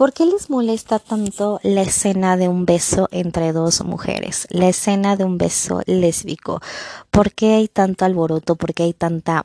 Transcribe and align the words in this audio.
¿Por 0.00 0.14
qué 0.14 0.24
les 0.24 0.48
molesta 0.48 0.98
tanto 0.98 1.60
la 1.62 1.82
escena 1.82 2.38
de 2.38 2.48
un 2.48 2.64
beso 2.64 3.06
entre 3.10 3.52
dos 3.52 3.84
mujeres? 3.84 4.46
La 4.48 4.66
escena 4.66 5.14
de 5.14 5.24
un 5.24 5.36
beso 5.36 5.82
lésbico. 5.84 6.62
¿Por 7.10 7.32
qué 7.32 7.56
hay 7.56 7.68
tanto 7.68 8.06
alboroto? 8.06 8.56
¿Por 8.56 8.72
qué 8.72 8.84
hay 8.84 8.94
tanta, 8.94 9.44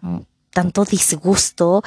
tanto 0.51 0.85
disgusto 0.85 1.83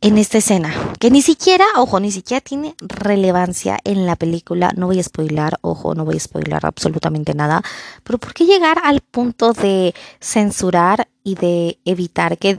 en 0.00 0.16
esta 0.16 0.38
escena? 0.38 0.72
Que 0.98 1.10
ni 1.10 1.20
siquiera, 1.20 1.66
ojo, 1.76 2.00
ni 2.00 2.12
siquiera 2.12 2.40
tiene 2.40 2.76
relevancia 2.80 3.76
en 3.84 4.06
la 4.06 4.16
película. 4.16 4.72
No 4.74 4.86
voy 4.86 5.00
a 5.00 5.02
spoilar, 5.02 5.58
ojo, 5.60 5.94
no 5.94 6.06
voy 6.06 6.16
a 6.16 6.20
spoilar 6.20 6.64
absolutamente 6.64 7.34
nada. 7.34 7.62
Pero 8.04 8.16
¿por 8.16 8.32
qué 8.32 8.46
llegar 8.46 8.78
al 8.82 9.02
punto 9.02 9.52
de 9.52 9.94
censurar 10.18 11.08
y 11.22 11.34
de 11.34 11.78
evitar 11.84 12.38
que 12.38 12.58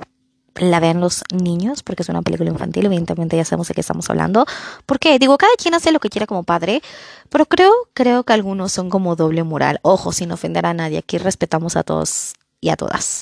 la 0.56 0.80
vean 0.80 1.02
los 1.02 1.24
niños, 1.34 1.84
porque 1.84 2.04
es 2.04 2.10
una 2.10 2.22
película 2.22 2.50
infantil, 2.50 2.86
evidentemente 2.86 3.36
ya 3.38 3.46
sabemos 3.46 3.68
de 3.68 3.74
qué 3.74 3.82
estamos 3.82 4.10
hablando. 4.10 4.46
Porque 4.86 5.20
digo, 5.20 5.38
cada 5.38 5.54
quien 5.58 5.74
hace 5.74 5.92
lo 5.92 6.00
que 6.00 6.10
quiera 6.10 6.28
como 6.28 6.44
padre, 6.44 6.82
pero 7.30 7.46
creo, 7.46 7.72
creo 7.94 8.24
que 8.24 8.34
algunos 8.34 8.72
son 8.72 8.90
como 8.90 9.16
doble 9.16 9.44
moral. 9.44 9.80
Ojo, 9.82 10.12
sin 10.12 10.32
ofender 10.32 10.66
a 10.66 10.74
nadie, 10.74 11.00
aquí 11.00 11.18
respetamos 11.18 11.76
a 11.76 11.84
todos 11.84 12.34
y 12.62 12.70
a 12.70 12.78
todas 12.78 13.22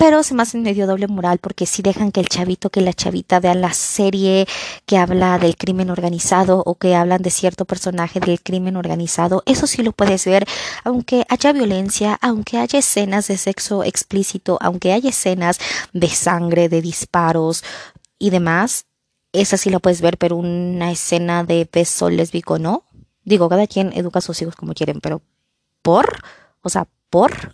pero 0.00 0.22
se 0.22 0.32
me 0.32 0.44
hace 0.44 0.56
medio 0.56 0.86
doble 0.86 1.08
moral 1.08 1.40
porque 1.40 1.66
si 1.66 1.82
dejan 1.82 2.10
que 2.10 2.20
el 2.20 2.26
chavito, 2.26 2.70
que 2.70 2.80
la 2.80 2.94
chavita 2.94 3.38
vean 3.38 3.60
la 3.60 3.74
serie 3.74 4.46
que 4.86 4.96
habla 4.96 5.38
del 5.38 5.56
crimen 5.58 5.90
organizado 5.90 6.62
o 6.64 6.76
que 6.76 6.94
hablan 6.94 7.20
de 7.20 7.28
cierto 7.28 7.66
personaje 7.66 8.18
del 8.18 8.40
crimen 8.40 8.78
organizado, 8.78 9.42
eso 9.44 9.66
sí 9.66 9.82
lo 9.82 9.92
puedes 9.92 10.24
ver, 10.24 10.46
aunque 10.84 11.26
haya 11.28 11.52
violencia, 11.52 12.18
aunque 12.22 12.56
haya 12.56 12.78
escenas 12.78 13.28
de 13.28 13.36
sexo 13.36 13.84
explícito, 13.84 14.56
aunque 14.62 14.94
haya 14.94 15.10
escenas 15.10 15.58
de 15.92 16.08
sangre, 16.08 16.70
de 16.70 16.80
disparos 16.80 17.62
y 18.18 18.30
demás, 18.30 18.86
esa 19.34 19.58
sí 19.58 19.68
la 19.68 19.80
puedes 19.80 20.00
ver, 20.00 20.16
pero 20.16 20.36
una 20.36 20.90
escena 20.90 21.44
de 21.44 21.68
beso 21.70 22.08
lésbico 22.08 22.58
no. 22.58 22.84
Digo, 23.26 23.50
cada 23.50 23.66
quien 23.66 23.92
educa 23.92 24.20
a 24.20 24.22
sus 24.22 24.40
hijos 24.40 24.56
como 24.56 24.72
quieren, 24.72 25.02
pero 25.02 25.20
¿por? 25.82 26.22
O 26.62 26.70
sea, 26.70 26.88
¿por? 27.10 27.52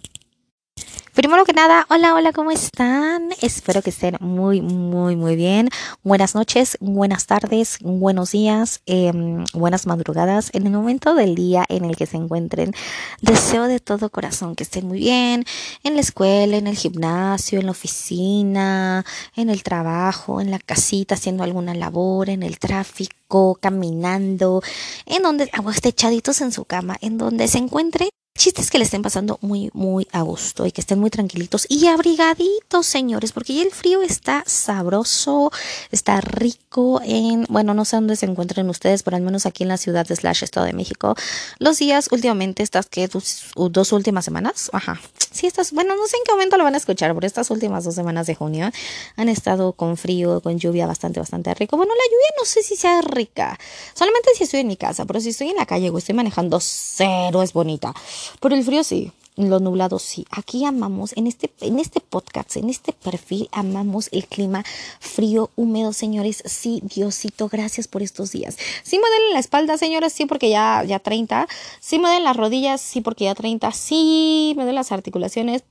Primero 1.17 1.47
que 1.47 1.55
nada, 1.55 1.87
hola, 1.89 2.15
hola, 2.15 2.31
¿cómo 2.35 2.51
están? 2.51 3.31
Espero 3.41 3.81
que 3.81 3.89
estén 3.89 4.19
muy, 4.21 4.61
muy, 4.61 5.17
muy 5.17 5.35
bien. 5.35 5.71
Buenas 6.03 6.35
noches, 6.35 6.77
buenas 6.79 7.25
tardes, 7.25 7.79
buenos 7.81 8.33
días, 8.33 8.83
em, 8.85 9.47
buenas 9.55 9.87
madrugadas. 9.87 10.51
En 10.53 10.67
el 10.67 10.73
momento 10.75 11.15
del 11.15 11.35
día 11.35 11.65
en 11.71 11.87
el 11.87 11.97
que 11.97 12.05
se 12.05 12.19
encuentren, 12.19 12.75
deseo 13.23 13.67
de 13.67 13.81
todo 13.81 14.11
corazón 14.11 14.57
que 14.57 14.65
estén 14.65 14.87
muy 14.87 14.99
bien 14.99 15.47
en 15.85 15.95
la 15.95 16.03
escuela, 16.03 16.59
en 16.59 16.67
el 16.67 16.77
gimnasio, 16.77 17.61
en 17.61 17.65
la 17.65 17.73
oficina, 17.73 19.03
en 19.37 19.49
el 19.49 19.63
trabajo, 19.63 20.43
en 20.43 20.51
la 20.51 20.59
casita, 20.59 21.15
haciendo 21.15 21.45
alguna 21.45 21.75
labor, 21.75 22.29
en 22.29 22.43
el 22.43 22.59
tráfico, 22.59 23.57
caminando, 23.59 24.61
en 25.07 25.23
donde, 25.23 25.51
o 25.65 25.71
echaditos 25.83 26.43
en 26.43 26.53
su 26.53 26.67
cama, 26.67 26.99
en 27.01 27.17
donde 27.17 27.49
se 27.49 27.57
encuentren 27.57 28.11
Chistes 28.37 28.71
que 28.71 28.79
le 28.79 28.85
estén 28.85 29.03
pasando 29.03 29.39
muy, 29.41 29.71
muy 29.73 30.07
a 30.13 30.21
gusto 30.21 30.67
y 30.67 30.73
que 30.73 30.83
estén 30.83 30.99
muy 30.99 31.11
tranquilitos 31.11 31.67
y 31.71 31.87
abrigaditos, 31.87 32.87
señores, 32.87 33.33
porque 33.33 33.55
ya 33.55 33.63
el 33.63 33.71
frío 33.71 34.03
está 34.03 34.45
sabroso, 34.47 35.51
está 35.91 36.21
rico 36.21 37.01
en, 37.03 37.47
bueno, 37.49 37.73
no 37.73 37.85
sé 37.85 37.97
dónde 37.97 38.15
se 38.15 38.27
encuentren 38.27 38.69
ustedes, 38.69 39.03
pero 39.03 39.17
al 39.17 39.23
menos 39.23 39.47
aquí 39.47 39.63
en 39.63 39.71
la 39.71 39.79
ciudad 39.79 40.07
de 40.07 40.15
Slash, 40.15 40.45
Estado 40.45 40.67
de 40.67 40.75
México, 40.75 41.15
los 41.59 41.79
días 41.79 42.09
últimamente, 42.13 42.63
estas 42.63 42.87
que 42.87 43.09
dos, 43.09 43.47
dos 43.55 43.93
últimas 43.93 44.27
semanas, 44.27 44.71
ajá, 44.73 45.01
sí, 45.33 45.47
estas, 45.47 45.73
bueno, 45.73 45.97
no 45.97 46.07
sé 46.07 46.17
en 46.19 46.25
qué 46.25 46.33
momento 46.33 46.59
lo 46.59 46.65
van 46.65 46.75
a 46.75 46.79
escuchar, 46.79 47.15
pero 47.15 47.27
estas 47.27 47.51
últimas 47.51 47.85
dos 47.85 47.95
semanas 47.95 48.27
de 48.27 48.35
junio 48.35 48.71
han 49.17 49.29
estado 49.29 49.73
con 49.73 49.97
frío, 49.97 50.43
con 50.43 50.59
lluvia 50.59 50.87
bastante, 50.87 51.21
bastante 51.21 51.55
rico. 51.55 51.77
Bueno, 51.79 51.95
la 51.95 52.05
lluvia 52.05 52.29
no 52.39 52.45
sé 52.45 52.63
si 52.63 52.77
sea 52.77 53.01
rica, 53.01 53.59
solamente 53.95 54.31
si 54.37 54.45
estoy 54.45 54.61
en 54.61 54.69
mi 54.69 54.77
casa, 54.77 55.07
pero 55.07 55.21
si 55.21 55.31
estoy 55.31 55.49
en 55.49 55.57
la 55.57 55.67
calle 55.67 55.89
o 55.89 55.97
estoy 55.99 56.15
manejando, 56.15 56.59
cero 56.61 57.43
es 57.43 57.53
bonita. 57.55 57.95
Por 58.41 58.53
el 58.53 58.65
frío 58.65 58.85
sí, 58.85 59.13
lo 59.37 59.61
nublado 59.61 59.99
sí. 59.99 60.27
Aquí 60.31 60.65
amamos, 60.65 61.17
en 61.17 61.27
este, 61.27 61.53
en 61.61 61.79
este 61.79 62.01
podcast, 62.01 62.57
en 62.57 62.71
este 62.71 62.93
perfil, 62.93 63.49
amamos 63.53 64.09
el 64.13 64.27
clima 64.27 64.65
frío, 64.99 65.51
húmedo, 65.57 65.93
señores. 65.93 66.43
Sí, 66.47 66.81
Diosito, 66.83 67.49
gracias 67.49 67.87
por 67.87 68.03
estos 68.03 68.33
días. 68.33 68.57
Sí 68.83 68.99
me 68.99 69.09
duele 69.09 69.33
la 69.35 69.39
espalda, 69.39 69.77
señores, 69.77 70.13
sí, 70.13 70.27
porque 70.27 70.49
ya, 70.49 70.83
ya 70.85 70.99
30. 70.99 71.47
Sí 71.81 71.99
me 71.99 72.09
duelen 72.09 72.25
las 72.25 72.37
rodillas, 72.37 72.81
sí, 72.81 73.03
porque 73.03 73.25
ya 73.25 73.35
30. 73.35 73.71
Sí, 73.73 74.55
me 74.57 74.63
duelen 74.63 74.77
las 74.77 74.93
articulaciones, 74.93 75.65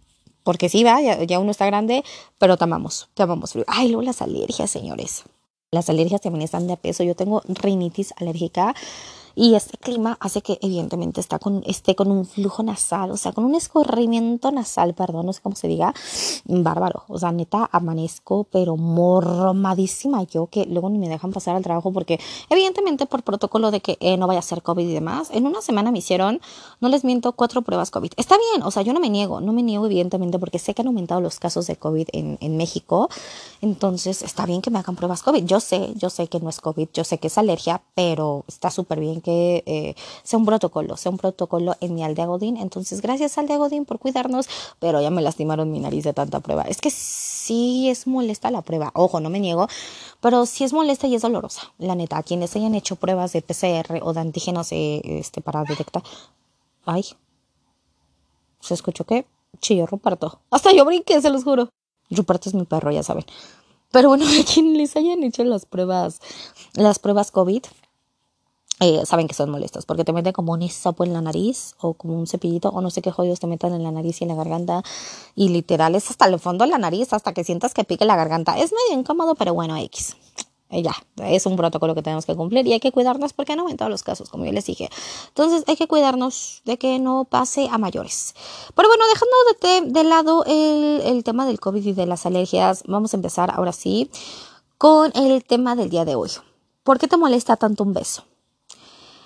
porque 0.44 0.70
sí 0.70 0.84
va, 0.84 1.02
ya, 1.02 1.40
uno 1.40 1.50
está 1.50 1.66
grande, 1.66 2.04
pero 2.38 2.58
te 2.58 2.66
amamos, 2.66 3.10
amamos 3.18 3.54
frío. 3.54 3.66
Ay, 3.68 3.88
luego 3.88 4.04
las 4.04 4.22
alergias, 4.22 4.70
señores. 4.70 5.24
Las 5.72 5.90
alergias 5.90 6.22
también 6.22 6.44
están 6.44 6.68
de 6.68 6.78
peso. 6.78 7.04
Yo 7.04 7.16
tengo 7.16 7.42
rinitis 7.48 8.14
alérgica. 8.18 8.76
Y 9.36 9.56
este 9.56 9.78
clima 9.78 10.18
hace 10.22 10.42
que 10.42 10.58
evidentemente 10.62 11.20
está 11.20 11.40
con, 11.40 11.62
esté 11.66 11.94
con 11.96 12.10
un 12.10 12.26
flujo 12.26 12.64
nasal, 12.64 13.12
o 13.12 13.18
sea, 13.18 13.34
con 13.34 13.44
un 13.44 13.54
escorrimiento 13.56 14.52
nasal, 14.52 14.94
perdón, 14.94 15.26
no 15.26 15.34
sé 15.34 15.42
cómo 15.42 15.56
se 15.56 15.68
diga, 15.68 15.94
bárbaro. 16.46 17.04
O 17.10 17.20
sea, 17.20 17.32
neta, 17.34 17.70
amanezco, 17.72 18.46
pero 18.46 18.78
mormadísima 18.78 20.24
yo, 20.24 20.48
que 20.48 20.66
luego 20.66 20.90
ni 20.90 21.00
me 21.00 21.10
dejan 21.10 21.32
pasar 21.32 21.56
al 21.56 21.64
trabajo 21.64 21.92
porque 21.92 22.20
evidentemente 22.50 23.06
por 23.06 23.24
protocolo 23.24 23.72
de 23.72 23.82
que 23.82 23.98
eh, 24.00 24.16
no 24.18 24.28
vaya 24.28 24.40
a 24.40 24.44
ser 24.44 24.62
COVID 24.62 24.88
y 24.88 24.94
demás, 24.94 25.30
en 25.32 25.46
una 25.46 25.62
semana 25.62 25.92
me 25.92 26.00
hicieron, 26.00 26.40
no 26.80 26.88
les 26.88 27.04
miento, 27.04 27.34
cuatro 27.34 27.62
pruebas 27.62 27.92
COVID. 27.92 28.12
Está 28.16 28.38
bien, 28.38 28.64
o 28.64 28.72
sea, 28.72 28.84
yo 28.84 28.94
no 28.94 29.02
me 29.02 29.10
niego, 29.10 29.42
no 29.42 29.52
me 29.52 29.64
niego 29.64 29.86
evidentemente 29.86 30.40
porque 30.40 30.60
sé 30.60 30.74
que 30.74 30.82
han 30.82 30.88
aumentado 30.88 31.20
los 31.20 31.40
casos 31.40 31.68
de 31.68 31.76
COVID 31.76 32.08
en, 32.14 32.38
en 32.40 32.56
México, 32.56 33.10
entonces 33.62 34.22
está 34.22 34.46
bien 34.46 34.62
que 34.62 34.72
me 34.72 34.80
hagan 34.80 34.96
pruebas 34.96 35.24
COVID. 35.24 35.44
Yo 35.44 35.60
sé, 35.60 35.92
yo 35.96 36.10
sé 36.10 36.28
que 36.28 36.40
no 36.40 36.50
es 36.50 36.62
COVID, 36.62 36.88
yo 36.94 37.04
sé 37.04 37.18
que 37.18 37.28
es 37.28 37.38
alergia, 37.38 37.82
pero 37.96 38.46
está 38.48 38.72
súper 38.72 39.00
bien 39.00 39.22
que 39.26 39.64
eh, 39.66 39.96
sea 40.24 40.38
un 40.38 40.46
protocolo, 40.46 40.98
sea 40.98 41.12
un 41.12 41.18
protocolo 41.18 41.76
en 41.82 41.96
mi 41.96 42.04
aldea 42.04 42.28
Godín. 42.28 42.58
Entonces, 42.58 43.02
gracias 43.02 43.40
aldea 43.40 43.58
Godín 43.58 43.86
por 43.86 43.98
cuidarnos, 43.98 44.48
pero 44.80 45.02
ya 45.02 45.10
me 45.10 45.24
lastimaron 45.24 45.72
mi 45.72 45.80
nariz 45.80 46.04
de 46.04 46.14
tanta 46.14 46.42
prueba. 46.42 46.62
Es 46.64 46.80
que 46.80 46.92
sí 46.92 47.90
es 47.90 48.06
molesta 48.06 48.52
la 48.52 48.62
prueba, 48.62 48.92
ojo, 48.94 49.20
no 49.20 49.32
me 49.32 49.40
niego, 49.40 49.68
pero 50.22 50.46
sí 50.46 50.64
es 50.64 50.74
molesta 50.74 51.08
y 51.08 51.16
es 51.16 51.24
dolorosa, 51.24 51.74
la 51.80 51.96
neta. 51.96 52.18
A 52.18 52.24
quienes 52.24 52.56
hayan 52.56 52.76
hecho 52.76 52.98
pruebas 52.98 53.34
de 53.34 53.42
PCR 53.42 54.00
o 54.04 54.14
de 54.14 54.20
antígenos 54.20 54.72
eh, 54.72 55.02
este, 55.04 55.42
para 55.42 55.64
detectar. 55.64 56.04
Ay, 56.86 57.04
¿se 58.60 58.76
escuchó 58.76 59.06
qué? 59.06 59.26
Chillo, 59.60 59.88
Ruperto. 59.88 60.40
Hasta 60.52 60.72
yo 60.72 60.86
brinqué, 60.86 61.20
se 61.20 61.32
los 61.32 61.44
juro. 61.44 61.70
Ruperto 62.12 62.50
es 62.50 62.56
mi 62.56 62.66
perro, 62.66 62.92
ya 62.92 63.02
saben. 63.02 63.26
Pero 63.92 64.10
bueno, 64.10 64.26
a 64.40 64.46
quienes 64.46 64.78
les 64.78 64.96
hayan 64.96 65.24
hecho 65.24 65.44
las 65.44 65.66
pruebas, 65.66 66.20
las 66.76 67.00
pruebas 67.00 67.32
COVID, 67.32 67.64
eh, 68.82 69.06
saben 69.06 69.28
que 69.28 69.34
son 69.34 69.50
molestos 69.50 69.86
porque 69.86 70.04
te 70.04 70.12
meten 70.12 70.34
como 70.34 70.52
un 70.52 70.62
hisopo 70.62 71.06
en 71.06 71.14
la 71.14 71.22
nariz 71.22 71.76
o 71.80 71.94
como 71.94 72.20
un 72.20 72.28
cepillito 72.28 72.70
o 72.70 72.82
no 72.82 72.90
sé 72.90 73.02
qué 73.02 73.10
jodidos 73.10 73.40
te 73.40 73.48
metan 73.48 73.74
en 73.74 73.84
la 73.84 73.92
nariz 73.92 74.20
y 74.20 74.26
en 74.26 74.30
la 74.30 74.36
garganta 74.36 74.84
y 75.34 75.48
literal 75.48 75.96
es 75.96 76.10
hasta 76.10 76.26
el 76.26 76.38
fondo 76.40 76.66
de 76.66 76.72
la 76.72 76.78
nariz 76.78 77.14
hasta 77.14 77.34
que 77.34 77.46
sientas 77.46 77.74
que 77.74 77.86
pique 77.86 78.04
la 78.04 78.18
garganta. 78.18 78.58
Es 78.60 78.74
medio 78.74 79.00
incómodo, 79.00 79.36
pero 79.36 79.54
bueno, 79.54 79.78
X. 79.78 80.18
Eh, 80.72 80.82
ya, 80.82 80.94
es 81.24 81.46
un 81.46 81.56
protocolo 81.56 81.96
que 81.96 82.02
tenemos 82.02 82.26
que 82.26 82.36
cumplir 82.36 82.68
y 82.68 82.74
hay 82.74 82.82
que 82.82 82.92
cuidarnos 82.92 83.32
porque 83.32 83.56
no 83.56 83.70
en 83.70 83.78
todos 83.78 83.90
los 83.90 84.04
casos, 84.04 84.30
como 84.30 84.44
yo 84.44 84.52
les 84.52 84.66
dije. 84.66 84.90
Entonces 85.30 85.64
hay 85.68 85.78
que 85.78 85.88
cuidarnos 85.88 86.62
de 86.66 86.78
que 86.78 87.00
no 87.00 87.24
pase 87.24 87.70
a 87.72 87.78
mayores. 87.78 88.34
Pero 88.76 88.90
bueno, 88.90 89.06
dejando 89.14 89.86
de, 89.86 89.94
de 89.94 90.04
lado 90.04 90.44
el, 90.46 91.02
el 91.06 91.24
tema 91.24 91.46
del 91.46 91.62
COVID 91.62 91.86
y 91.86 91.94
de 91.94 92.08
las 92.08 92.26
alergias, 92.26 92.84
vamos 92.88 93.14
a 93.14 93.18
empezar 93.18 93.52
ahora 93.52 93.72
sí 93.72 94.12
con 94.78 95.14
el 95.16 95.46
tema 95.46 95.78
del 95.78 95.90
día 95.90 96.04
de 96.04 96.16
hoy. 96.16 96.32
¿Por 96.84 97.00
qué 97.00 97.08
te 97.08 97.16
molesta 97.16 97.56
tanto 97.56 97.84
un 97.84 97.94
beso? 97.94 98.26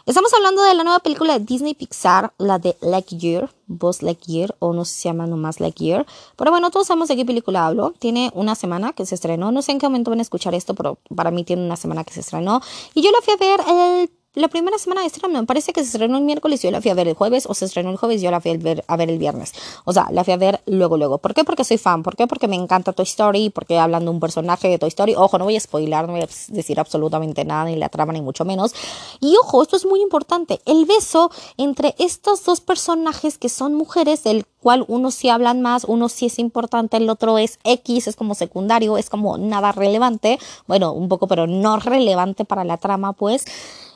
Estamos 0.09 0.33
hablando 0.33 0.63
de 0.63 0.73
la 0.73 0.83
nueva 0.83 0.97
película 1.01 1.37
de 1.37 1.45
Disney 1.45 1.75
Pixar, 1.75 2.33
la 2.39 2.57
de 2.57 2.75
Lightyear, 2.81 3.51
Buzz 3.67 4.01
Lightyear, 4.01 4.55
o 4.57 4.73
no 4.73 4.83
sé 4.83 4.93
si 4.95 5.01
se 5.01 5.09
llama 5.09 5.27
nomás 5.27 5.59
Lightyear. 5.59 6.07
Pero 6.35 6.49
bueno, 6.49 6.71
todos 6.71 6.87
sabemos 6.87 7.09
de 7.09 7.15
qué 7.15 7.25
película 7.25 7.67
hablo. 7.67 7.93
Tiene 7.99 8.31
una 8.33 8.55
semana 8.55 8.93
que 8.93 9.05
se 9.05 9.13
estrenó. 9.13 9.51
No 9.51 9.61
sé 9.61 9.71
en 9.71 9.77
qué 9.77 9.85
momento 9.85 10.09
van 10.09 10.17
a 10.17 10.23
escuchar 10.23 10.55
esto, 10.55 10.73
pero 10.73 10.97
para 11.15 11.29
mí 11.29 11.43
tiene 11.43 11.63
una 11.63 11.75
semana 11.75 12.03
que 12.03 12.11
se 12.15 12.21
estrenó. 12.21 12.59
Y 12.95 13.03
yo 13.03 13.11
la 13.11 13.21
fui 13.21 13.35
a 13.35 13.37
ver 13.37 13.59
el 13.67 14.09
la 14.35 14.47
primera 14.47 14.77
semana 14.77 15.01
de 15.01 15.07
estreno, 15.07 15.39
me 15.39 15.45
parece 15.47 15.73
que 15.73 15.81
se 15.81 15.87
estrenó 15.87 16.17
el 16.17 16.23
miércoles, 16.23 16.61
yo 16.61 16.69
la 16.69 16.81
fui 16.81 16.91
a 16.91 16.93
ver 16.93 17.07
el 17.07 17.15
jueves, 17.15 17.47
o 17.47 17.55
se 17.55 17.65
estrenó 17.65 17.89
el 17.89 17.97
jueves, 17.97 18.21
yo 18.21 18.29
la 18.29 18.39
fui 18.39 18.51
a 18.51 18.57
ver, 18.57 18.83
a 18.87 18.95
ver 18.95 19.09
el 19.09 19.17
viernes. 19.17 19.53
O 19.85 19.93
sea, 19.93 20.07
la 20.11 20.23
fui 20.23 20.33
a 20.33 20.37
ver 20.37 20.61
luego, 20.67 20.97
luego. 20.97 21.17
¿Por 21.17 21.33
qué? 21.33 21.43
Porque 21.43 21.63
soy 21.63 21.79
fan. 21.79 22.03
¿Por 22.03 22.15
qué? 22.15 22.27
Porque 22.27 22.47
me 22.47 22.55
encanta 22.55 22.93
Toy 22.93 23.05
Story, 23.05 23.49
porque 23.49 23.79
hablan 23.79 24.05
de 24.05 24.11
un 24.11 24.19
personaje 24.19 24.67
de 24.67 24.77
Toy 24.77 24.89
Story. 24.89 25.15
Ojo, 25.15 25.39
no 25.39 25.45
voy 25.45 25.55
a 25.55 25.59
spoilar, 25.59 26.05
no 26.05 26.13
voy 26.13 26.21
a 26.21 26.27
decir 26.49 26.79
absolutamente 26.79 27.43
nada, 27.43 27.65
ni 27.65 27.75
la 27.75 27.89
trama, 27.89 28.13
ni 28.13 28.21
mucho 28.21 28.45
menos. 28.45 28.75
Y 29.19 29.35
ojo, 29.37 29.63
esto 29.63 29.75
es 29.75 29.85
muy 29.85 30.01
importante. 30.01 30.61
El 30.65 30.85
beso 30.85 31.31
entre 31.57 31.95
estos 31.97 32.43
dos 32.43 32.61
personajes 32.61 33.39
que 33.39 33.49
son 33.49 33.73
mujeres, 33.73 34.23
del 34.23 34.45
cual 34.61 34.85
uno 34.87 35.09
sí 35.09 35.29
hablan 35.29 35.61
más, 35.61 35.85
uno 35.85 36.07
sí 36.09 36.27
es 36.27 36.37
importante, 36.37 36.97
el 36.97 37.09
otro 37.09 37.37
es 37.37 37.59
X, 37.63 38.07
es 38.07 38.15
como 38.15 38.35
secundario, 38.35 38.97
es 38.97 39.09
como 39.09 39.37
nada 39.37 39.71
relevante. 39.71 40.37
Bueno, 40.67 40.93
un 40.93 41.07
poco, 41.07 41.27
pero 41.27 41.47
no 41.47 41.77
relevante 41.77 42.45
para 42.45 42.63
la 42.63 42.77
trama, 42.77 43.13
pues 43.13 43.45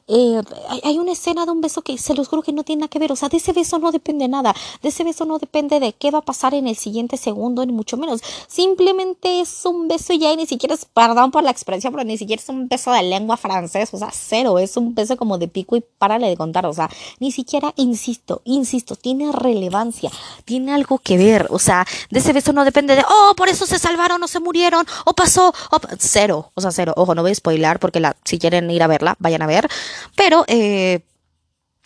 eh, 0.07 0.41
hay, 0.83 0.99
una 0.99 1.13
escena 1.13 1.45
de 1.45 1.51
un 1.51 1.61
beso 1.61 1.81
que 1.81 1.97
se 1.97 2.13
los 2.13 2.27
juro 2.27 2.41
que 2.41 2.51
no 2.51 2.63
tiene 2.63 2.81
nada 2.81 2.89
que 2.89 2.99
ver. 2.99 3.11
O 3.11 3.15
sea, 3.15 3.29
de 3.29 3.37
ese 3.37 3.53
beso 3.53 3.79
no 3.79 3.91
depende 3.91 4.27
nada. 4.27 4.53
De 4.81 4.89
ese 4.89 5.03
beso 5.03 5.25
no 5.25 5.39
depende 5.39 5.79
de 5.79 5.93
qué 5.93 6.11
va 6.11 6.19
a 6.19 6.21
pasar 6.21 6.53
en 6.53 6.67
el 6.67 6.75
siguiente 6.75 7.17
segundo, 7.17 7.65
ni 7.65 7.71
mucho 7.71 7.97
menos. 7.97 8.21
Simplemente 8.47 9.39
es 9.39 9.65
un 9.65 9.87
beso 9.87 10.13
ya 10.13 10.33
y 10.33 10.37
ni 10.37 10.45
siquiera 10.45 10.75
es, 10.75 10.85
perdón 10.85 11.31
por 11.31 11.43
la 11.43 11.51
expresión, 11.51 11.93
pero 11.93 12.03
ni 12.03 12.17
siquiera 12.17 12.41
es 12.41 12.49
un 12.49 12.67
beso 12.67 12.91
de 12.91 13.03
lengua 13.03 13.37
francés. 13.37 13.93
O 13.93 13.97
sea, 13.97 14.09
cero. 14.11 14.59
Es 14.59 14.77
un 14.77 14.93
beso 14.93 15.15
como 15.17 15.37
de 15.37 15.47
pico 15.47 15.75
y 15.75 15.83
párale 15.97 16.27
de 16.27 16.37
contar. 16.37 16.65
O 16.65 16.73
sea, 16.73 16.89
ni 17.19 17.31
siquiera, 17.31 17.73
insisto, 17.77 18.41
insisto, 18.45 18.95
tiene 18.95 19.31
relevancia. 19.31 20.11
Tiene 20.45 20.73
algo 20.73 20.97
que 20.97 21.17
ver. 21.17 21.47
O 21.49 21.59
sea, 21.59 21.85
de 22.09 22.19
ese 22.19 22.33
beso 22.33 22.51
no 22.53 22.65
depende 22.65 22.95
de, 22.95 23.03
oh, 23.07 23.33
por 23.35 23.47
eso 23.47 23.65
se 23.65 23.79
salvaron 23.79 24.21
o 24.21 24.27
se 24.27 24.39
murieron 24.39 24.85
o 25.05 25.13
pasó. 25.13 25.53
O 25.71 25.79
cero. 25.97 26.51
O 26.55 26.61
sea, 26.61 26.71
cero. 26.71 26.93
Ojo, 26.97 27.15
no 27.15 27.21
voy 27.21 27.31
a 27.31 27.35
spoilar 27.35 27.79
porque 27.79 27.99
la, 27.99 28.15
si 28.25 28.37
quieren 28.37 28.69
ir 28.69 28.83
a 28.83 28.87
verla, 28.87 29.15
vayan 29.19 29.41
a 29.41 29.47
ver. 29.47 29.69
Pero 30.15 30.45
eh, 30.47 31.01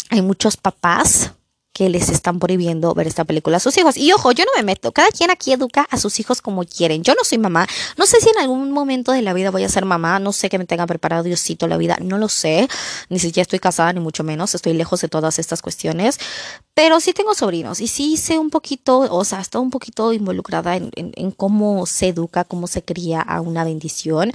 hay 0.10 0.22
muchos 0.22 0.58
papás 0.58 1.32
que 1.78 1.90
les 1.90 2.10
están 2.10 2.40
prohibiendo 2.40 2.96
ver 2.96 3.06
esta 3.06 3.24
película 3.24 3.58
a 3.58 3.60
sus 3.60 3.78
hijos. 3.78 3.98
Y 3.98 4.12
ojo, 4.12 4.32
yo 4.32 4.46
no 4.46 4.52
me 4.58 4.64
meto. 4.64 4.92
Cada 4.92 5.10
quien 5.10 5.30
aquí 5.30 5.54
educa 5.54 5.88
a 5.92 6.00
sus 6.00 6.20
hijos 6.20 6.42
como 6.42 6.64
quieren. 6.64 7.04
Yo 7.04 7.14
no 7.14 7.24
soy 7.24 7.38
mamá. 7.38 7.68
No 7.98 8.08
sé 8.08 8.20
si 8.20 8.30
en 8.30 8.40
algún 8.40 8.72
momento 8.72 9.12
de 9.12 9.22
la 9.22 9.32
vida 9.32 9.52
voy 9.52 9.64
a 9.64 9.70
ser 9.70 9.86
mamá. 9.86 10.18
No 10.18 10.34
sé 10.34 10.50
que 10.50 10.58
me 10.58 10.66
tenga 10.66 10.88
preparado 10.88 11.22
Diosito 11.22 11.68
la 11.68 11.78
vida. 11.78 11.96
No 12.02 12.18
lo 12.18 12.30
sé. 12.30 12.68
Ni 13.10 13.20
siquiera 13.20 13.44
estoy 13.44 13.60
casada, 13.60 13.94
ni 13.94 14.00
mucho 14.00 14.24
menos. 14.24 14.56
Estoy 14.56 14.74
lejos 14.74 15.02
de 15.02 15.08
todas 15.08 15.38
estas 15.38 15.62
cuestiones. 15.62 16.18
Pero 16.74 17.00
sí 17.00 17.14
tengo 17.14 17.36
sobrinos. 17.36 17.80
Y 17.80 17.88
sí 17.88 18.18
sé 18.18 18.40
un 18.40 18.50
poquito, 18.50 19.02
o 19.02 19.24
sea, 19.24 19.40
estoy 19.40 19.62
un 19.62 19.70
poquito 19.70 20.14
involucrada 20.14 20.78
en, 20.78 20.90
en 20.96 21.30
cómo 21.30 21.86
se 21.86 22.08
educa, 22.08 22.44
cómo 22.44 22.66
se 22.66 22.82
cría 22.82 23.22
a 23.22 23.40
una 23.40 23.64
bendición. 23.64 24.34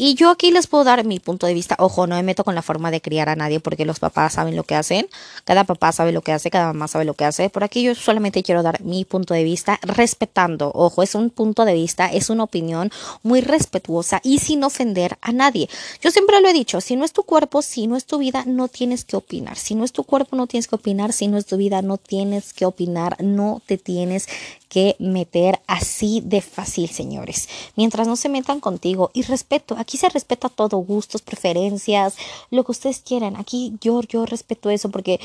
Y 0.00 0.14
yo 0.14 0.30
aquí 0.30 0.52
les 0.52 0.68
puedo 0.68 0.84
dar 0.84 1.04
mi 1.04 1.18
punto 1.18 1.48
de 1.48 1.54
vista. 1.54 1.74
Ojo, 1.80 2.06
no 2.06 2.14
me 2.14 2.22
meto 2.22 2.44
con 2.44 2.54
la 2.54 2.62
forma 2.62 2.92
de 2.92 3.00
criar 3.00 3.28
a 3.28 3.34
nadie 3.34 3.58
porque 3.58 3.84
los 3.84 3.98
papás 3.98 4.34
saben 4.34 4.54
lo 4.54 4.62
que 4.62 4.76
hacen. 4.76 5.08
Cada 5.44 5.64
papá 5.64 5.90
sabe 5.90 6.12
lo 6.12 6.22
que 6.22 6.30
hace, 6.30 6.52
cada 6.52 6.68
mamá 6.68 6.86
sabe 6.86 7.04
lo 7.04 7.14
que 7.14 7.24
hace. 7.24 7.50
Por 7.50 7.64
aquí 7.64 7.82
yo 7.82 7.96
solamente 7.96 8.44
quiero 8.44 8.62
dar 8.62 8.80
mi 8.84 9.04
punto 9.04 9.34
de 9.34 9.42
vista 9.42 9.80
respetando. 9.82 10.70
Ojo, 10.72 11.02
es 11.02 11.16
un 11.16 11.30
punto 11.30 11.64
de 11.64 11.74
vista, 11.74 12.06
es 12.06 12.30
una 12.30 12.44
opinión 12.44 12.92
muy 13.24 13.40
respetuosa 13.40 14.20
y 14.22 14.38
sin 14.38 14.62
ofender 14.62 15.18
a 15.20 15.32
nadie. 15.32 15.68
Yo 16.00 16.12
siempre 16.12 16.40
lo 16.40 16.48
he 16.48 16.52
dicho, 16.52 16.80
si 16.80 16.94
no 16.94 17.04
es 17.04 17.12
tu 17.12 17.24
cuerpo, 17.24 17.60
si 17.60 17.88
no 17.88 17.96
es 17.96 18.04
tu 18.04 18.18
vida, 18.18 18.44
no 18.46 18.68
tienes 18.68 19.04
que 19.04 19.16
opinar. 19.16 19.56
Si 19.56 19.74
no 19.74 19.84
es 19.84 19.90
tu 19.90 20.04
cuerpo, 20.04 20.36
no 20.36 20.46
tienes 20.46 20.68
que 20.68 20.76
opinar. 20.76 21.12
Si 21.12 21.26
no 21.26 21.38
es 21.38 21.46
tu 21.46 21.56
vida, 21.56 21.82
no 21.82 21.96
tienes 21.96 22.52
que 22.52 22.66
opinar. 22.66 23.20
No 23.20 23.62
te 23.66 23.78
tienes 23.78 24.28
que 24.68 24.96
meter 24.98 25.60
así 25.66 26.20
de 26.24 26.40
fácil, 26.40 26.88
señores. 26.90 27.48
Mientras 27.76 28.06
no 28.06 28.16
se 28.16 28.28
metan 28.28 28.60
contigo 28.60 29.10
y 29.14 29.22
respeto, 29.22 29.74
aquí 29.78 29.96
se 29.96 30.08
respeta 30.08 30.48
todo, 30.48 30.76
gustos, 30.78 31.22
preferencias, 31.22 32.16
lo 32.50 32.64
que 32.64 32.72
ustedes 32.72 33.00
quieran. 33.00 33.36
Aquí 33.36 33.74
yo 33.80 34.00
yo 34.02 34.26
respeto 34.26 34.70
eso 34.70 34.90
porque 34.90 35.20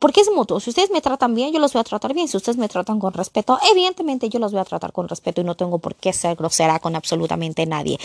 porque 0.00 0.20
es 0.20 0.30
mutuo. 0.34 0.60
Si 0.60 0.70
ustedes 0.70 0.90
me 0.90 1.00
tratan 1.00 1.34
bien, 1.34 1.52
yo 1.52 1.60
los 1.60 1.72
voy 1.72 1.80
a 1.80 1.84
tratar 1.84 2.14
bien. 2.14 2.28
Si 2.28 2.36
ustedes 2.36 2.58
me 2.58 2.68
tratan 2.68 2.98
con 2.98 3.12
respeto, 3.12 3.58
evidentemente 3.70 4.28
yo 4.28 4.38
los 4.38 4.52
voy 4.52 4.60
a 4.60 4.64
tratar 4.64 4.92
con 4.92 5.08
respeto 5.08 5.40
y 5.40 5.44
no 5.44 5.54
tengo 5.54 5.78
por 5.78 5.94
qué 5.94 6.12
ser 6.12 6.36
grosera 6.36 6.78
con 6.78 6.96
absolutamente 6.96 7.66
nadie. 7.66 7.98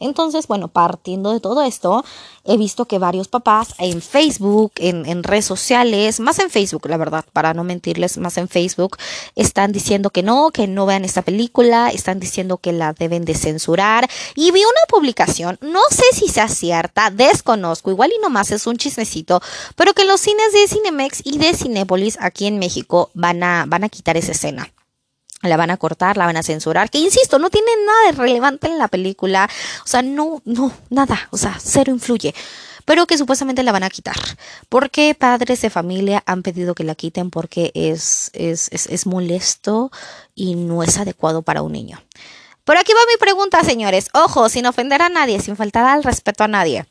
Entonces, 0.00 0.46
bueno, 0.46 0.68
partiendo 0.68 1.32
de 1.32 1.40
todo 1.40 1.62
esto, 1.62 2.04
he 2.44 2.56
visto 2.56 2.84
que 2.84 2.98
varios 2.98 3.28
papás 3.28 3.74
en 3.78 4.02
Facebook, 4.02 4.72
en, 4.76 5.06
en 5.06 5.22
redes 5.22 5.46
sociales, 5.46 6.20
más 6.20 6.38
en 6.38 6.50
Facebook, 6.50 6.86
la 6.88 6.96
verdad, 6.96 7.24
para 7.32 7.54
no 7.54 7.64
mentirles, 7.64 8.18
más 8.18 8.36
en 8.36 8.48
Facebook, 8.48 8.98
están 9.34 9.72
diciendo 9.72 10.10
que 10.10 10.22
no 10.22 10.33
que 10.52 10.66
no 10.66 10.86
vean 10.86 11.04
esta 11.04 11.22
película, 11.22 11.90
están 11.90 12.20
diciendo 12.20 12.58
que 12.58 12.72
la 12.72 12.92
deben 12.92 13.24
de 13.24 13.34
censurar. 13.34 14.08
Y 14.34 14.50
vi 14.50 14.60
una 14.60 14.86
publicación, 14.88 15.58
no 15.60 15.80
sé 15.90 16.04
si 16.12 16.28
sea 16.28 16.48
cierta, 16.48 17.10
desconozco, 17.10 17.90
igual 17.90 18.12
y 18.16 18.20
nomás 18.20 18.50
es 18.50 18.66
un 18.66 18.76
chismecito, 18.76 19.40
pero 19.76 19.94
que 19.94 20.04
los 20.04 20.20
cines 20.20 20.52
de 20.52 20.68
Cinemex 20.68 21.22
y 21.24 21.38
de 21.38 21.54
Cinépolis 21.54 22.18
aquí 22.20 22.46
en 22.46 22.58
México 22.58 23.10
van 23.14 23.42
a, 23.42 23.64
van 23.66 23.84
a 23.84 23.88
quitar 23.88 24.16
esa 24.16 24.32
escena 24.32 24.70
la 25.42 25.58
van 25.58 25.70
a 25.70 25.76
cortar, 25.76 26.16
la 26.16 26.24
van 26.24 26.38
a 26.38 26.42
censurar, 26.42 26.88
que 26.88 26.98
insisto, 26.98 27.38
no 27.38 27.50
tiene 27.50 27.70
nada 27.86 28.06
de 28.06 28.12
relevante 28.12 28.66
en 28.66 28.78
la 28.78 28.88
película, 28.88 29.48
o 29.84 29.86
sea, 29.86 30.00
no, 30.00 30.40
no, 30.46 30.72
nada, 30.88 31.28
o 31.32 31.36
sea, 31.36 31.58
cero 31.62 31.92
influye 31.92 32.34
pero 32.84 33.06
que 33.06 33.18
supuestamente 33.18 33.62
la 33.62 33.72
van 33.72 33.82
a 33.82 33.90
quitar. 33.90 34.16
Porque 34.68 35.14
padres 35.14 35.60
de 35.62 35.70
familia 35.70 36.22
han 36.26 36.42
pedido 36.42 36.74
que 36.74 36.84
la 36.84 36.94
quiten 36.94 37.30
porque 37.30 37.70
es, 37.74 38.30
es, 38.32 38.68
es, 38.72 38.86
es 38.86 39.06
molesto 39.06 39.90
y 40.34 40.54
no 40.54 40.82
es 40.82 40.98
adecuado 40.98 41.42
para 41.42 41.62
un 41.62 41.72
niño. 41.72 42.02
Por 42.64 42.76
aquí 42.76 42.92
va 42.92 43.00
mi 43.12 43.18
pregunta, 43.18 43.62
señores. 43.62 44.08
Ojo, 44.14 44.48
sin 44.48 44.66
ofender 44.66 45.02
a 45.02 45.08
nadie, 45.08 45.40
sin 45.40 45.56
faltar 45.56 45.84
al 45.84 46.02
respeto 46.02 46.44
a 46.44 46.48
nadie 46.48 46.86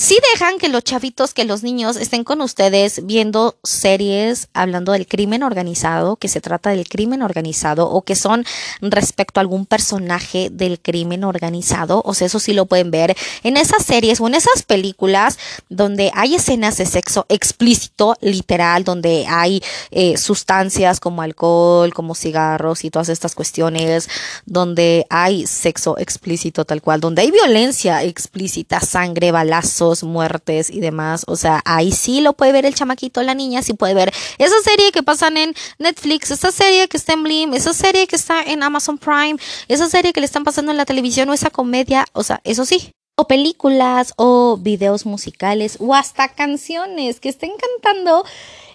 sí 0.00 0.18
dejan 0.32 0.58
que 0.58 0.70
los 0.70 0.82
chavitos, 0.82 1.34
que 1.34 1.44
los 1.44 1.62
niños 1.62 1.98
estén 1.98 2.24
con 2.24 2.40
ustedes 2.40 3.04
viendo 3.04 3.58
series 3.62 4.48
hablando 4.54 4.92
del 4.92 5.06
crimen 5.06 5.42
organizado, 5.42 6.16
que 6.16 6.28
se 6.28 6.40
trata 6.40 6.70
del 6.70 6.88
crimen 6.88 7.20
organizado 7.20 7.86
o 7.86 8.00
que 8.00 8.16
son 8.16 8.46
respecto 8.80 9.40
a 9.40 9.42
algún 9.42 9.66
personaje 9.66 10.48
del 10.50 10.80
crimen 10.80 11.22
organizado. 11.22 12.00
O 12.06 12.14
sea, 12.14 12.28
eso 12.28 12.40
sí 12.40 12.54
lo 12.54 12.64
pueden 12.64 12.90
ver 12.90 13.14
en 13.42 13.58
esas 13.58 13.84
series 13.84 14.22
o 14.22 14.26
en 14.26 14.36
esas 14.36 14.62
películas 14.62 15.38
donde 15.68 16.10
hay 16.14 16.36
escenas 16.36 16.78
de 16.78 16.86
sexo 16.86 17.26
explícito, 17.28 18.16
literal, 18.22 18.84
donde 18.84 19.26
hay 19.28 19.62
eh, 19.90 20.16
sustancias 20.16 20.98
como 20.98 21.20
alcohol, 21.20 21.92
como 21.92 22.14
cigarros 22.14 22.86
y 22.86 22.90
todas 22.90 23.10
estas 23.10 23.34
cuestiones, 23.34 24.08
donde 24.46 25.04
hay 25.10 25.46
sexo 25.46 25.98
explícito 25.98 26.64
tal 26.64 26.80
cual, 26.80 27.00
donde 27.00 27.20
hay 27.20 27.30
violencia 27.30 28.02
explícita, 28.02 28.80
sangre, 28.80 29.30
balazos 29.30 29.89
muertes 30.02 30.70
y 30.70 30.80
demás. 30.80 31.24
O 31.26 31.36
sea, 31.36 31.60
ahí 31.64 31.92
sí 31.92 32.20
lo 32.20 32.32
puede 32.34 32.52
ver 32.52 32.66
el 32.66 32.74
chamaquito, 32.74 33.22
la 33.22 33.34
niña 33.34 33.62
sí 33.62 33.74
puede 33.74 33.94
ver 33.94 34.12
esa 34.38 34.58
serie 34.62 34.92
que 34.92 35.02
pasan 35.02 35.36
en 35.36 35.54
Netflix, 35.78 36.30
esa 36.30 36.50
serie 36.52 36.88
que 36.88 36.96
está 36.96 37.14
en 37.14 37.22
Blim, 37.22 37.54
esa 37.54 37.72
serie 37.72 38.06
que 38.06 38.16
está 38.16 38.42
en 38.42 38.62
Amazon 38.62 38.98
Prime, 38.98 39.36
esa 39.68 39.88
serie 39.88 40.12
que 40.12 40.20
le 40.20 40.26
están 40.26 40.44
pasando 40.44 40.70
en 40.72 40.78
la 40.78 40.86
televisión 40.86 41.28
o 41.28 41.32
esa 41.32 41.50
comedia. 41.50 42.06
O 42.12 42.22
sea, 42.22 42.40
eso 42.44 42.64
sí, 42.64 42.92
o 43.16 43.26
películas 43.28 44.14
o 44.16 44.56
videos 44.56 45.04
musicales 45.04 45.76
o 45.78 45.94
hasta 45.94 46.28
canciones 46.28 47.20
que 47.20 47.28
estén 47.28 47.52
cantando 47.82 48.24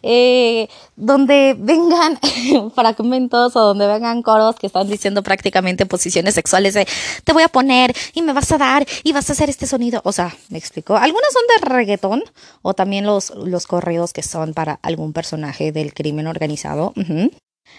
eh, 0.07 0.69
donde 0.95 1.55
vengan 1.57 2.19
fragmentos 2.75 3.55
o 3.55 3.59
donde 3.59 3.87
vengan 3.87 4.21
coros 4.21 4.55
que 4.55 4.67
están 4.67 4.87
diciendo 4.87 5.23
prácticamente 5.23 5.87
posiciones 5.87 6.35
sexuales 6.35 6.75
de 6.75 6.87
te 7.23 7.33
voy 7.33 7.41
a 7.41 7.47
poner 7.47 7.91
y 8.13 8.21
me 8.21 8.31
vas 8.31 8.51
a 8.51 8.59
dar 8.59 8.85
y 9.03 9.13
vas 9.13 9.29
a 9.29 9.33
hacer 9.33 9.49
este 9.49 9.65
sonido. 9.65 10.01
O 10.03 10.11
sea, 10.11 10.35
me 10.49 10.59
explico. 10.59 10.95
Algunas 10.95 11.33
son 11.33 11.41
de 11.47 11.69
reggaetón 11.69 12.23
o 12.61 12.75
también 12.75 13.05
los, 13.05 13.31
los 13.31 13.65
correos 13.65 14.13
que 14.13 14.21
son 14.21 14.53
para 14.53 14.79
algún 14.83 15.11
personaje 15.11 15.71
del 15.71 15.93
crimen 15.95 16.27
organizado. 16.27 16.93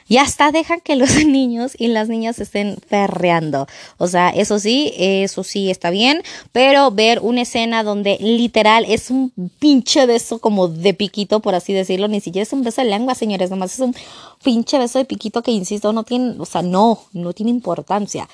Y 0.09 0.19
hasta 0.19 0.53
dejan 0.53 0.81
que 0.81 0.97
los 0.97 1.15
niños 1.27 1.73
y 1.79 1.89
las 1.89 2.09
niñas 2.09 2.39
estén 2.39 2.77
ferreando. 2.87 3.67
O 3.99 4.07
sea, 4.07 4.31
eso 4.31 4.59
sí, 4.59 4.93
eso 4.97 5.43
sí 5.43 5.71
está 5.71 5.91
bien, 5.91 6.23
pero 6.53 6.91
ver 6.91 7.21
una 7.21 7.43
escena 7.43 7.83
donde 7.83 8.19
literal 8.21 8.85
es 8.89 9.11
un 9.11 9.33
pinche 9.59 10.07
beso 10.07 10.39
como 10.39 10.69
de 10.69 10.95
piquito, 10.95 11.41
por 11.41 11.55
así 11.55 11.73
decirlo, 11.73 12.09
ni 12.09 12.21
siquiera 12.21 12.45
es 12.45 12.53
un 12.53 12.63
beso 12.63 12.83
de 12.83 12.89
lengua, 12.89 13.15
señores, 13.15 13.51
nomás 13.51 13.75
es 13.75 13.81
un 13.81 13.95
pinche 14.43 14.79
beso 14.79 14.99
de 14.99 15.05
piquito 15.05 15.43
que, 15.43 15.51
insisto, 15.51 15.93
no 15.93 16.05
tiene, 16.05 16.37
o 16.39 16.45
sea, 16.45 16.63
no, 16.63 17.01
no 17.13 17.33
tiene 17.33 17.51
importancia. 17.51 18.29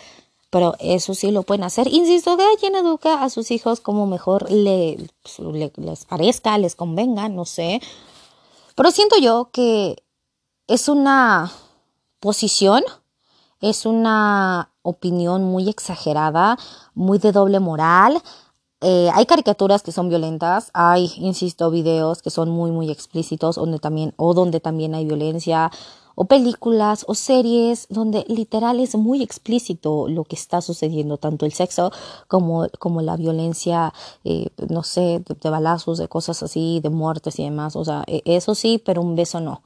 Pero 0.50 0.74
eso 0.80 1.14
sí 1.14 1.30
lo 1.30 1.44
pueden 1.44 1.64
hacer. 1.64 1.88
Insisto, 1.88 2.36
cada 2.36 2.54
quien 2.56 2.74
educa 2.74 3.22
a 3.24 3.30
sus 3.30 3.50
hijos 3.50 3.80
como 3.80 4.06
mejor 4.06 4.50
le, 4.50 4.98
les 5.76 6.04
parezca, 6.04 6.58
les 6.58 6.74
convenga, 6.74 7.30
no 7.30 7.46
sé. 7.46 7.80
Pero 8.74 8.90
siento 8.90 9.16
yo 9.18 9.48
que 9.50 10.02
es 10.72 10.88
una 10.88 11.52
posición, 12.18 12.82
es 13.60 13.84
una 13.84 14.70
opinión 14.80 15.44
muy 15.44 15.68
exagerada, 15.68 16.56
muy 16.94 17.18
de 17.18 17.30
doble 17.30 17.60
moral. 17.60 18.22
Eh, 18.80 19.10
hay 19.12 19.26
caricaturas 19.26 19.82
que 19.82 19.92
son 19.92 20.08
violentas, 20.08 20.70
hay, 20.72 21.12
insisto, 21.18 21.70
videos 21.70 22.22
que 22.22 22.30
son 22.30 22.48
muy, 22.48 22.70
muy 22.70 22.90
explícitos, 22.90 23.56
donde 23.56 23.80
también, 23.80 24.14
o 24.16 24.32
donde 24.32 24.60
también 24.60 24.94
hay 24.94 25.04
violencia, 25.04 25.70
o 26.14 26.24
películas 26.24 27.04
o 27.06 27.14
series 27.14 27.86
donde 27.90 28.24
literal 28.28 28.80
es 28.80 28.94
muy 28.94 29.22
explícito 29.22 30.08
lo 30.08 30.24
que 30.24 30.36
está 30.36 30.62
sucediendo, 30.62 31.18
tanto 31.18 31.44
el 31.44 31.52
sexo 31.52 31.92
como, 32.28 32.66
como 32.78 33.02
la 33.02 33.18
violencia, 33.18 33.92
eh, 34.24 34.48
no 34.70 34.84
sé, 34.84 35.22
de, 35.26 35.34
de, 35.34 35.50
balazos, 35.50 35.98
de 35.98 36.08
cosas 36.08 36.42
así, 36.42 36.80
de 36.80 36.88
muertes 36.88 37.38
y 37.38 37.44
demás. 37.44 37.76
O 37.76 37.84
sea, 37.84 38.04
e, 38.06 38.22
eso 38.24 38.54
sí, 38.54 38.80
pero 38.82 39.02
un 39.02 39.16
beso 39.16 39.38
no. 39.38 39.60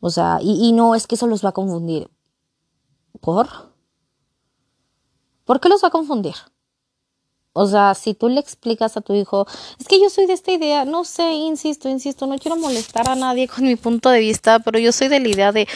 O 0.00 0.10
sea, 0.10 0.38
y, 0.42 0.68
y 0.68 0.72
no 0.72 0.94
es 0.94 1.06
que 1.06 1.14
eso 1.14 1.26
los 1.26 1.44
va 1.44 1.50
a 1.50 1.52
confundir. 1.52 2.10
¿Por? 3.20 3.48
¿Por 5.44 5.60
qué 5.60 5.68
los 5.68 5.82
va 5.82 5.88
a 5.88 5.92
confundir? 5.92 6.34
O 7.58 7.66
sea, 7.66 7.94
si 7.94 8.12
tú 8.12 8.28
le 8.28 8.38
explicas 8.38 8.98
a 8.98 9.00
tu 9.00 9.14
hijo, 9.14 9.46
es 9.80 9.88
que 9.88 9.98
yo 9.98 10.10
soy 10.10 10.26
de 10.26 10.34
esta 10.34 10.52
idea, 10.52 10.84
no 10.84 11.04
sé, 11.04 11.32
insisto, 11.32 11.88
insisto, 11.88 12.26
no 12.26 12.36
quiero 12.36 12.58
molestar 12.58 13.08
a 13.08 13.14
nadie 13.14 13.48
con 13.48 13.64
mi 13.64 13.76
punto 13.76 14.10
de 14.10 14.20
vista, 14.20 14.58
pero 14.58 14.78
yo 14.78 14.92
soy 14.92 15.08
de 15.08 15.20
la 15.20 15.28
idea 15.28 15.52
de, 15.52 15.66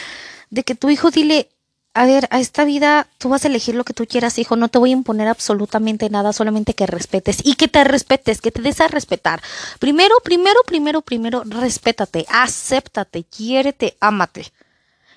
de 0.51 0.63
que 0.63 0.75
tu 0.75 0.91
hijo 0.91 1.09
dile, 1.09 1.49
a 1.93 2.05
ver, 2.05 2.27
a 2.31 2.39
esta 2.39 2.63
vida 2.63 3.07
tú 3.17 3.29
vas 3.29 3.43
a 3.43 3.49
elegir 3.49 3.75
lo 3.75 3.83
que 3.83 3.93
tú 3.93 4.05
quieras, 4.05 4.39
hijo, 4.39 4.55
no 4.55 4.69
te 4.69 4.79
voy 4.79 4.91
a 4.91 4.93
imponer 4.93 5.27
absolutamente 5.27 6.09
nada, 6.09 6.31
solamente 6.31 6.73
que 6.73 6.87
respetes 6.87 7.39
y 7.43 7.55
que 7.55 7.67
te 7.67 7.83
respetes, 7.83 8.39
que 8.39 8.51
te 8.51 8.61
des 8.61 8.79
a 8.79 8.87
respetar. 8.87 9.41
Primero, 9.79 10.15
primero, 10.23 10.59
primero, 10.65 11.01
primero, 11.01 11.43
respétate, 11.45 12.25
acéptate, 12.29 13.25
quiérete, 13.25 13.97
ámate. 13.99 14.51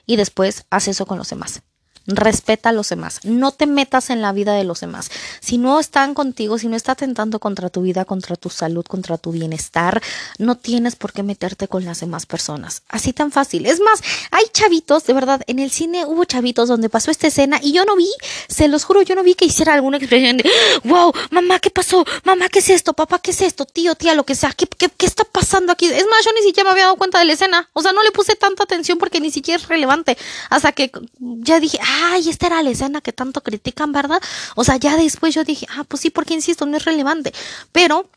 Y 0.06 0.16
después 0.16 0.66
haz 0.70 0.88
eso 0.88 1.06
con 1.06 1.18
los 1.18 1.30
demás. 1.30 1.62
Respeta 2.06 2.68
a 2.68 2.72
los 2.72 2.88
demás. 2.90 3.20
No 3.24 3.52
te 3.52 3.66
metas 3.66 4.10
en 4.10 4.20
la 4.20 4.32
vida 4.32 4.54
de 4.54 4.64
los 4.64 4.80
demás. 4.80 5.10
Si 5.40 5.58
no 5.58 5.80
están 5.80 6.14
contigo, 6.14 6.58
si 6.58 6.68
no 6.68 6.76
está 6.76 6.92
atentando 6.92 7.38
contra 7.38 7.70
tu 7.70 7.82
vida, 7.82 8.04
contra 8.04 8.36
tu 8.36 8.50
salud, 8.50 8.84
contra 8.84 9.16
tu 9.16 9.32
bienestar, 9.32 10.02
no 10.38 10.56
tienes 10.56 10.96
por 10.96 11.12
qué 11.12 11.22
meterte 11.22 11.68
con 11.68 11.84
las 11.84 12.00
demás 12.00 12.26
personas. 12.26 12.82
Así 12.88 13.12
tan 13.12 13.32
fácil. 13.32 13.66
Es 13.66 13.80
más, 13.80 14.02
hay 14.30 14.44
chavitos, 14.52 15.04
de 15.04 15.14
verdad, 15.14 15.42
en 15.46 15.58
el 15.58 15.70
cine 15.70 16.04
hubo 16.06 16.24
chavitos 16.24 16.68
donde 16.68 16.88
pasó 16.88 17.10
esta 17.10 17.28
escena 17.28 17.58
y 17.62 17.72
yo 17.72 17.84
no 17.84 17.96
vi, 17.96 18.10
se 18.48 18.68
los 18.68 18.84
juro, 18.84 19.02
yo 19.02 19.14
no 19.14 19.22
vi 19.22 19.34
que 19.34 19.46
hiciera 19.46 19.74
alguna 19.74 19.96
expresión 19.98 20.36
de, 20.36 20.50
wow, 20.84 21.12
mamá, 21.30 21.58
¿qué 21.58 21.70
pasó? 21.70 22.04
Mamá, 22.24 22.48
¿qué 22.48 22.58
es 22.58 22.70
esto? 22.70 22.92
Papá, 22.92 23.18
¿qué 23.18 23.30
es 23.30 23.40
esto? 23.40 23.64
Tío, 23.64 23.94
tía, 23.94 24.14
lo 24.14 24.24
que 24.24 24.34
sea. 24.34 24.52
¿Qué, 24.52 24.66
qué, 24.66 24.88
qué 24.88 25.06
está 25.06 25.24
pasando 25.24 25.72
aquí? 25.72 25.86
Es 25.86 26.06
más, 26.06 26.24
yo 26.24 26.30
ni 26.34 26.46
siquiera 26.46 26.68
me 26.68 26.72
había 26.72 26.84
dado 26.84 26.96
cuenta 26.96 27.18
de 27.18 27.24
la 27.24 27.32
escena. 27.32 27.68
O 27.72 27.82
sea, 27.82 27.92
no 27.92 28.02
le 28.02 28.10
puse 28.12 28.36
tanta 28.36 28.64
atención 28.64 28.98
porque 28.98 29.20
ni 29.20 29.30
siquiera 29.30 29.60
es 29.60 29.68
relevante. 29.68 30.16
Hasta 30.50 30.72
que 30.72 30.90
ya 31.18 31.60
dije, 31.60 31.78
ay, 31.94 32.28
esta 32.28 32.46
era 32.46 32.62
la 32.62 32.70
escena 32.70 33.00
que 33.00 33.12
tanto 33.12 33.42
critican, 33.42 33.92
¿verdad? 33.92 34.20
O 34.56 34.64
sea, 34.64 34.76
ya 34.76 34.96
después 34.96 35.34
yo 35.34 35.44
dije, 35.44 35.66
ah, 35.76 35.84
pues 35.84 36.02
sí, 36.02 36.10
porque 36.10 36.34
insisto, 36.34 36.66
no 36.66 36.76
es 36.76 36.84
relevante. 36.84 37.32
Pero 37.72 38.08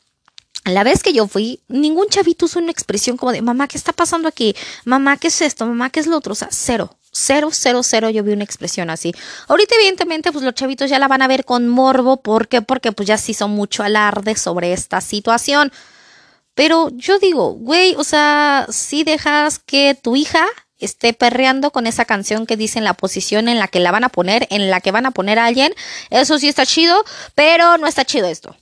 la 0.65 0.83
vez 0.83 1.03
que 1.03 1.13
yo 1.13 1.27
fui, 1.27 1.61
ningún 1.67 2.07
chavito 2.09 2.45
usó 2.45 2.59
una 2.59 2.71
expresión 2.71 3.17
como 3.17 3.31
de, 3.31 3.41
mamá, 3.41 3.67
¿qué 3.67 3.77
está 3.77 3.93
pasando 3.93 4.27
aquí? 4.27 4.55
Mamá, 4.85 5.17
¿qué 5.17 5.27
es 5.27 5.41
esto? 5.41 5.65
Mamá, 5.65 5.89
¿qué 5.89 5.99
es 5.99 6.07
lo 6.07 6.17
otro? 6.17 6.33
O 6.33 6.35
sea, 6.35 6.49
cero. 6.51 6.95
Cero, 7.11 7.49
cero, 7.51 7.81
cero, 7.83 8.09
yo 8.09 8.23
vi 8.23 8.33
una 8.33 8.43
expresión 8.43 8.89
así. 8.89 9.13
Ahorita, 9.47 9.75
evidentemente, 9.75 10.31
pues 10.31 10.43
los 10.43 10.53
chavitos 10.53 10.89
ya 10.89 10.99
la 10.99 11.07
van 11.07 11.21
a 11.21 11.27
ver 11.27 11.45
con 11.45 11.67
morbo. 11.67 12.17
¿Por 12.17 12.47
qué? 12.47 12.61
Porque 12.61 12.91
pues 12.91 13.07
ya 13.07 13.17
se 13.17 13.31
hizo 13.31 13.47
mucho 13.47 13.81
alarde 13.81 14.35
sobre 14.35 14.73
esta 14.73 15.01
situación. 15.01 15.71
Pero 16.53 16.89
yo 16.89 17.17
digo, 17.17 17.53
güey, 17.53 17.95
o 17.95 18.03
sea, 18.03 18.67
si 18.69 19.03
dejas 19.03 19.59
que 19.59 19.97
tu 19.99 20.15
hija 20.15 20.45
esté 20.79 21.13
perreando 21.13 21.71
con 21.71 21.87
esa 21.87 22.05
canción 22.05 22.45
que 22.45 22.57
dice 22.57 22.79
en 22.79 22.85
la 22.85 22.93
posición 22.93 23.47
en 23.49 23.59
la 23.59 23.67
que 23.67 23.79
la 23.79 23.91
van 23.91 24.03
a 24.03 24.09
poner, 24.09 24.47
en 24.49 24.69
la 24.69 24.81
que 24.81 24.91
van 24.91 25.05
a 25.05 25.11
poner 25.11 25.39
a 25.39 25.45
alguien, 25.45 25.73
eso 26.09 26.37
sí 26.39 26.47
está 26.47 26.65
chido, 26.65 27.03
pero 27.35 27.77
no 27.77 27.87
está 27.87 28.05
chido 28.05 28.27
esto. 28.27 28.55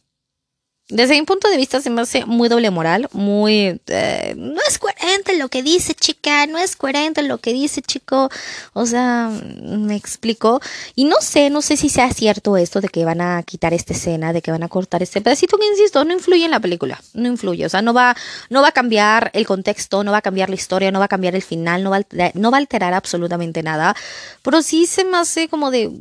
Desde 0.87 1.19
mi 1.19 1.25
punto 1.25 1.49
de 1.49 1.57
vista 1.57 1.81
se 1.81 1.89
me 1.89 2.01
hace 2.01 2.25
muy 2.25 2.47
doble 2.47 2.69
moral, 2.69 3.09
muy... 3.11 3.81
Eh, 3.87 4.35
no 4.37 4.61
es 4.67 4.77
coherente 4.77 5.35
lo 5.35 5.49
que 5.49 5.63
dice 5.63 5.95
chica, 5.95 6.45
no 6.45 6.59
es 6.59 6.75
coherente 6.75 7.23
lo 7.23 7.39
que 7.39 7.53
dice 7.53 7.81
chico, 7.81 8.29
o 8.73 8.85
sea, 8.85 9.31
me 9.63 9.95
explico. 9.95 10.61
Y 10.93 11.05
no 11.05 11.15
sé, 11.21 11.49
no 11.49 11.63
sé 11.63 11.75
si 11.75 11.89
sea 11.89 12.13
cierto 12.13 12.55
esto 12.55 12.81
de 12.81 12.89
que 12.89 13.03
van 13.03 13.19
a 13.19 13.41
quitar 13.41 13.73
esta 13.73 13.93
escena, 13.93 14.31
de 14.31 14.43
que 14.43 14.51
van 14.51 14.61
a 14.61 14.67
cortar 14.67 15.01
este 15.01 15.21
pedacito. 15.21 15.57
Que, 15.57 15.65
insisto, 15.65 16.05
no 16.05 16.13
influye 16.13 16.45
en 16.45 16.51
la 16.51 16.59
película, 16.59 17.01
no 17.15 17.29
influye, 17.29 17.65
o 17.65 17.69
sea, 17.69 17.81
no 17.81 17.91
va, 17.95 18.15
no 18.51 18.61
va 18.61 18.67
a 18.67 18.71
cambiar 18.71 19.31
el 19.33 19.47
contexto, 19.47 20.03
no 20.03 20.11
va 20.11 20.19
a 20.19 20.21
cambiar 20.21 20.49
la 20.49 20.55
historia, 20.55 20.91
no 20.91 20.99
va 20.99 21.05
a 21.05 21.07
cambiar 21.07 21.33
el 21.35 21.41
final, 21.41 21.83
no 21.83 21.89
va 21.89 22.01
no 22.35 22.51
va 22.51 22.57
a 22.57 22.59
alterar 22.59 22.93
absolutamente 22.93 23.63
nada, 23.63 23.95
pero 24.43 24.61
sí 24.61 24.85
se 24.85 25.03
me 25.03 25.17
hace 25.17 25.47
como 25.47 25.71
de 25.71 25.91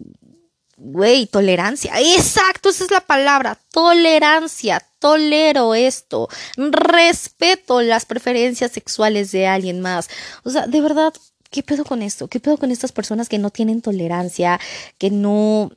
güey, 0.85 1.27
tolerancia. 1.27 1.93
Exacto, 1.99 2.69
esa 2.69 2.85
es 2.85 2.91
la 2.91 3.01
palabra, 3.01 3.59
tolerancia. 3.73 4.83
Tolero 4.99 5.75
esto, 5.75 6.29
respeto 6.57 7.83
las 7.83 8.07
preferencias 8.07 8.73
sexuales 8.73 9.33
de 9.33 9.47
alguien 9.47 9.81
más. 9.81 10.09
O 10.45 10.51
sea, 10.51 10.67
de 10.67 10.81
verdad, 10.81 11.13
¿qué 11.51 11.63
pedo 11.63 11.85
con 11.85 12.01
esto? 12.01 12.29
¿Qué 12.29 12.41
pedo 12.41 12.57
con 12.57 12.71
estas 12.71 12.93
personas 12.93 13.29
que 13.29 13.39
no 13.39 13.51
tienen 13.51 13.83
tolerancia, 13.83 14.61
que 14.97 15.11
no, 15.11 15.71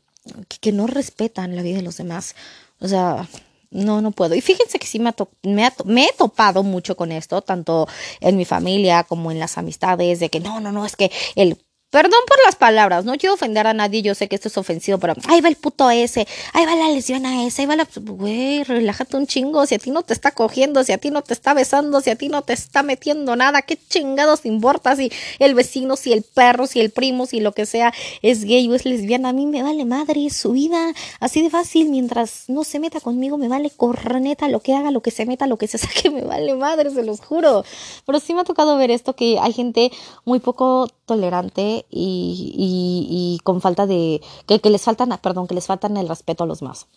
que, 0.61 0.71
no 0.71 0.87
respetan 0.87 1.55
la 1.55 1.61
vida 1.61 1.77
de 1.77 1.83
los 1.83 1.97
demás? 1.97 2.35
O 2.79 2.87
sea, 2.87 3.27
no, 3.69 4.01
no 4.01 4.11
puedo. 4.11 4.33
Y 4.33 4.41
fíjense 4.41 4.79
que 4.79 4.87
sí 4.87 4.99
me, 4.99 5.13
me, 5.43 5.69
me, 5.83 6.05
he 6.05 6.13
topado 6.17 6.63
mucho 6.63 6.95
con 6.95 7.11
esto, 7.11 7.41
tanto 7.41 7.87
en 8.21 8.37
mi 8.37 8.45
familia 8.45 9.03
como 9.03 9.31
en 9.31 9.39
las 9.39 9.57
amistades, 9.57 10.21
de 10.21 10.29
que 10.29 10.39
no, 10.39 10.61
no, 10.61 10.71
no, 10.71 10.85
es 10.85 10.95
que 10.95 11.11
el 11.35 11.57
Perdón 11.89 12.19
por 12.27 12.37
las 12.43 12.57
palabras, 12.57 13.05
no 13.05 13.13
quiero 13.13 13.35
ofender 13.35 13.65
a 13.65 13.73
nadie, 13.73 14.01
yo 14.01 14.13
sé 14.13 14.27
que 14.27 14.35
esto 14.35 14.49
es 14.49 14.57
ofensivo, 14.57 14.97
pero 14.97 15.13
ahí 15.29 15.39
va 15.39 15.47
el 15.47 15.55
puto 15.55 15.89
ese, 15.89 16.27
ahí 16.51 16.65
va 16.65 16.75
la 16.75 16.89
lesbiana 16.89 17.45
ese, 17.45 17.61
ahí 17.61 17.65
va 17.65 17.77
la... 17.77 17.87
Güey, 17.95 18.63
relájate 18.63 19.15
un 19.15 19.25
chingo, 19.25 19.65
si 19.65 19.75
a 19.75 19.79
ti 19.79 19.89
no 19.89 20.01
te 20.01 20.11
está 20.11 20.31
cogiendo, 20.31 20.83
si 20.83 20.91
a 20.91 20.97
ti 20.97 21.11
no 21.11 21.21
te 21.21 21.33
está 21.33 21.53
besando, 21.53 22.01
si 22.01 22.09
a 22.09 22.17
ti 22.17 22.27
no 22.27 22.41
te 22.41 22.51
está 22.51 22.83
metiendo 22.83 23.37
nada, 23.37 23.61
qué 23.61 23.77
chingados 23.77 24.45
importa 24.45 24.97
si 24.97 25.09
el 25.39 25.55
vecino, 25.55 25.95
si 25.95 26.11
el 26.11 26.23
perro, 26.23 26.67
si 26.67 26.81
el 26.81 26.91
primo, 26.91 27.25
si 27.25 27.39
lo 27.39 27.53
que 27.53 27.65
sea 27.65 27.93
es 28.21 28.43
gay 28.43 28.67
o 28.67 28.75
es 28.75 28.83
lesbiana, 28.83 29.29
a 29.29 29.33
mí 29.33 29.45
me 29.45 29.63
vale 29.63 29.85
madre 29.85 30.29
su 30.29 30.51
vida, 30.51 30.93
así 31.21 31.41
de 31.41 31.49
fácil, 31.49 31.89
mientras 31.89 32.49
no 32.49 32.65
se 32.65 32.79
meta 32.81 32.99
conmigo, 32.99 33.37
me 33.37 33.47
vale 33.47 33.69
corneta 33.69 34.49
lo 34.49 34.59
que 34.59 34.73
haga, 34.73 34.91
lo 34.91 34.99
que 34.99 35.11
se 35.11 35.25
meta, 35.25 35.47
lo 35.47 35.55
que 35.55 35.69
se 35.69 35.77
saque, 35.77 36.09
me 36.09 36.23
vale 36.23 36.53
madre, 36.55 36.89
se 36.89 37.03
los 37.03 37.21
juro. 37.21 37.63
Pero 38.05 38.19
sí 38.19 38.33
me 38.33 38.41
ha 38.41 38.43
tocado 38.43 38.75
ver 38.75 38.91
esto, 38.91 39.15
que 39.15 39.39
hay 39.39 39.53
gente 39.53 39.89
muy 40.25 40.39
poco 40.39 40.89
tolerante 41.05 41.76
y, 41.89 43.07
y, 43.09 43.39
con 43.43 43.61
falta 43.61 43.85
de, 43.85 44.21
que, 44.45 44.59
que 44.59 44.69
les 44.69 44.81
faltan, 44.81 45.17
perdón, 45.21 45.47
que 45.47 45.55
les 45.55 45.67
faltan 45.67 45.97
el 45.97 46.07
respeto 46.07 46.43
a 46.43 46.47
los 46.47 46.61
más. 46.61 46.87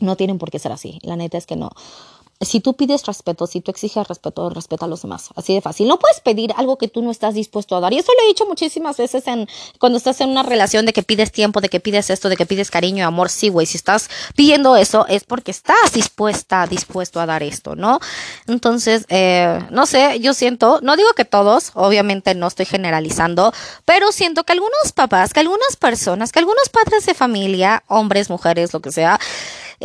No 0.00 0.16
tienen 0.16 0.38
por 0.38 0.50
qué 0.50 0.58
ser 0.58 0.72
así. 0.72 0.98
La 1.02 1.16
neta 1.16 1.38
es 1.38 1.46
que 1.46 1.56
no 1.56 1.70
si 2.42 2.60
tú 2.60 2.74
pides 2.74 3.04
respeto, 3.06 3.46
si 3.46 3.60
tú 3.60 3.70
exiges 3.70 4.06
respeto, 4.06 4.50
respeta 4.50 4.86
a 4.86 4.88
los 4.88 5.02
demás. 5.02 5.30
Así 5.36 5.54
de 5.54 5.60
fácil. 5.60 5.88
No 5.88 5.98
puedes 5.98 6.20
pedir 6.20 6.52
algo 6.56 6.76
que 6.78 6.88
tú 6.88 7.02
no 7.02 7.10
estás 7.10 7.34
dispuesto 7.34 7.76
a 7.76 7.80
dar. 7.80 7.92
Y 7.92 7.98
eso 7.98 8.12
lo 8.16 8.24
he 8.24 8.28
dicho 8.28 8.46
muchísimas 8.46 8.96
veces 8.96 9.26
en 9.26 9.48
cuando 9.78 9.98
estás 9.98 10.20
en 10.20 10.30
una 10.30 10.42
relación 10.42 10.86
de 10.86 10.92
que 10.92 11.02
pides 11.02 11.32
tiempo, 11.32 11.60
de 11.60 11.68
que 11.68 11.80
pides 11.80 12.10
esto, 12.10 12.28
de 12.28 12.36
que 12.36 12.46
pides 12.46 12.70
cariño, 12.70 13.06
amor. 13.06 13.30
Sí, 13.30 13.48
güey. 13.48 13.66
Si 13.66 13.76
estás 13.76 14.08
pidiendo 14.34 14.76
eso 14.76 15.06
es 15.08 15.24
porque 15.24 15.50
estás 15.50 15.92
dispuesta, 15.92 16.66
dispuesto 16.66 17.20
a 17.20 17.26
dar 17.26 17.42
esto, 17.42 17.76
¿no? 17.76 18.00
Entonces, 18.46 19.06
eh, 19.08 19.60
no 19.70 19.86
sé, 19.86 20.20
yo 20.20 20.34
siento, 20.34 20.80
no 20.82 20.96
digo 20.96 21.10
que 21.16 21.24
todos, 21.24 21.70
obviamente 21.74 22.34
no 22.34 22.46
estoy 22.46 22.66
generalizando, 22.66 23.52
pero 23.84 24.12
siento 24.12 24.44
que 24.44 24.52
algunos 24.52 24.92
papás, 24.94 25.32
que 25.32 25.40
algunas 25.40 25.76
personas, 25.76 26.32
que 26.32 26.38
algunos 26.38 26.68
padres 26.68 27.06
de 27.06 27.14
familia, 27.14 27.82
hombres, 27.88 28.30
mujeres, 28.30 28.72
lo 28.72 28.80
que 28.80 28.92
sea, 28.92 29.18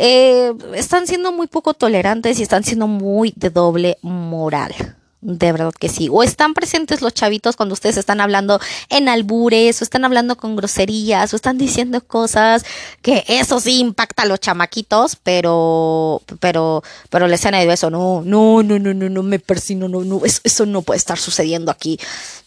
eh, 0.00 0.54
están 0.74 1.08
siendo 1.08 1.32
muy 1.32 1.48
poco 1.48 1.74
tolerantes 1.74 2.38
y 2.38 2.42
están 2.44 2.62
siendo 2.62 2.86
muy 2.86 3.32
de 3.34 3.50
doble 3.50 3.98
moral. 4.00 4.72
De 5.20 5.50
verdad 5.50 5.72
que 5.76 5.88
sí. 5.88 6.08
O 6.08 6.22
están 6.22 6.54
presentes 6.54 7.02
los 7.02 7.12
chavitos 7.12 7.56
cuando 7.56 7.72
ustedes 7.72 7.96
están 7.96 8.20
hablando 8.20 8.60
en 8.90 9.08
albures, 9.08 9.80
o 9.80 9.84
están 9.84 10.04
hablando 10.04 10.36
con 10.36 10.54
groserías, 10.54 11.32
o 11.32 11.36
están 11.36 11.58
diciendo 11.58 12.00
cosas 12.00 12.64
que 13.02 13.24
eso 13.26 13.58
sí 13.58 13.80
impacta 13.80 14.22
a 14.22 14.26
los 14.26 14.38
chamaquitos, 14.38 15.16
pero, 15.16 16.22
pero, 16.38 16.84
pero 17.10 17.26
la 17.26 17.34
escena 17.34 17.58
de 17.58 17.72
eso, 17.72 17.90
no, 17.90 18.22
no, 18.24 18.62
no, 18.62 18.78
no, 18.78 18.94
no, 18.94 19.08
no, 19.08 19.22
me 19.24 19.40
persino, 19.40 19.88
no, 19.88 20.04
no, 20.04 20.24
eso, 20.24 20.40
eso 20.44 20.64
no 20.64 20.82
puede 20.82 20.98
estar 20.98 21.18
sucediendo 21.18 21.72
aquí. 21.72 21.98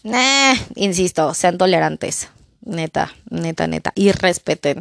Eh, 0.04 0.54
insisto, 0.76 1.34
sean 1.34 1.58
tolerantes. 1.58 2.28
Neta, 2.64 3.12
neta, 3.28 3.66
neta. 3.66 3.92
Y 3.96 4.12
respeten. 4.12 4.80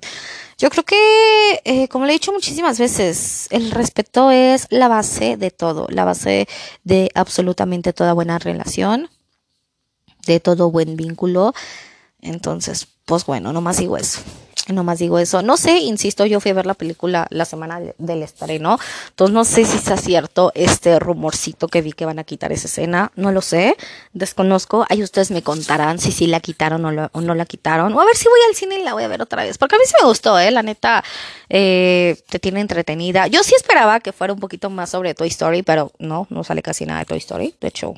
Yo 0.58 0.70
creo 0.70 0.84
que, 0.84 1.62
eh, 1.66 1.88
como 1.88 2.06
le 2.06 2.12
he 2.12 2.14
dicho 2.14 2.32
muchísimas 2.32 2.78
veces, 2.78 3.48
el 3.50 3.72
respeto 3.72 4.30
es 4.30 4.68
la 4.70 4.88
base 4.88 5.36
de 5.36 5.50
todo, 5.50 5.88
la 5.90 6.06
base 6.06 6.48
de 6.84 7.10
absolutamente 7.16 7.94
toda 7.94 8.14
buena 8.14 8.38
relación, 8.38 9.10
de 10.28 10.40
todo 10.40 10.70
buen 10.70 10.96
vínculo. 10.96 11.54
Entonces, 12.22 12.88
pues 13.06 13.26
bueno, 13.26 13.52
nomás 13.52 13.78
digo 13.78 13.98
eso. 13.98 14.22
Nomás 14.72 15.00
digo 15.00 15.20
eso. 15.20 15.42
No 15.42 15.58
sé, 15.58 15.80
insisto, 15.80 16.26
yo 16.26 16.40
fui 16.40 16.52
a 16.52 16.54
ver 16.54 16.66
la 16.66 16.74
película 16.74 17.28
la 17.30 17.46
semana 17.46 17.80
del 17.98 18.24
estreno. 18.24 18.80
Entonces 19.10 19.34
no 19.34 19.46
sé 19.46 19.66
si 19.66 19.78
sea 19.78 19.98
cierto 19.98 20.52
este 20.56 21.00
rumorcito 21.00 21.68
que 21.68 21.82
vi 21.82 21.94
que 21.94 22.06
van 22.06 22.20
a 22.20 22.24
quitar 22.24 22.52
esa 22.52 22.68
escena. 22.68 23.12
No 23.16 23.32
lo 23.32 23.42
sé. 23.42 23.76
Desconozco. 24.14 24.86
Ahí 24.90 25.04
ustedes 25.04 25.32
me 25.32 25.42
contarán 25.42 26.00
si 26.00 26.12
sí 26.12 26.28
la 26.28 26.40
quitaron 26.40 26.86
o, 26.86 27.22
no 27.22 27.36
la 27.36 27.46
quitaron. 27.46 27.94
O 27.94 28.02
a 28.02 28.06
ver 28.06 28.16
si 28.16 28.28
voy 28.28 28.40
al 28.48 28.56
cine 28.56 28.80
y 28.80 28.84
la 28.84 28.94
voy 28.94 29.04
a 29.04 29.08
ver 29.08 29.22
otra 29.22 29.44
vez. 29.44 29.58
Porque 29.58 29.76
a 29.76 29.80
mí 29.80 29.86
sí 29.86 29.94
me 30.02 30.08
gustó, 30.08 30.40
eh. 30.40 30.52
La 30.52 30.64
neta, 30.64 31.04
eh, 31.50 32.18
te 32.30 32.40
tiene 32.40 32.62
entretenida. 32.62 33.28
Yo 33.28 33.44
sí 33.44 33.56
esperaba 33.56 34.00
que 34.00 34.12
fuera 34.12 34.34
un 34.34 34.40
poquito 34.40 34.70
más 34.70 34.90
sobre 34.90 35.14
Toy 35.14 35.28
Story, 35.30 35.64
pero 35.64 35.92
no, 36.00 36.28
no 36.30 36.44
sale 36.44 36.62
casi 36.62 36.86
nada 36.86 37.00
de 37.00 37.06
Toy 37.06 37.18
Story. 37.18 37.56
De 37.60 37.68
hecho, 37.68 37.94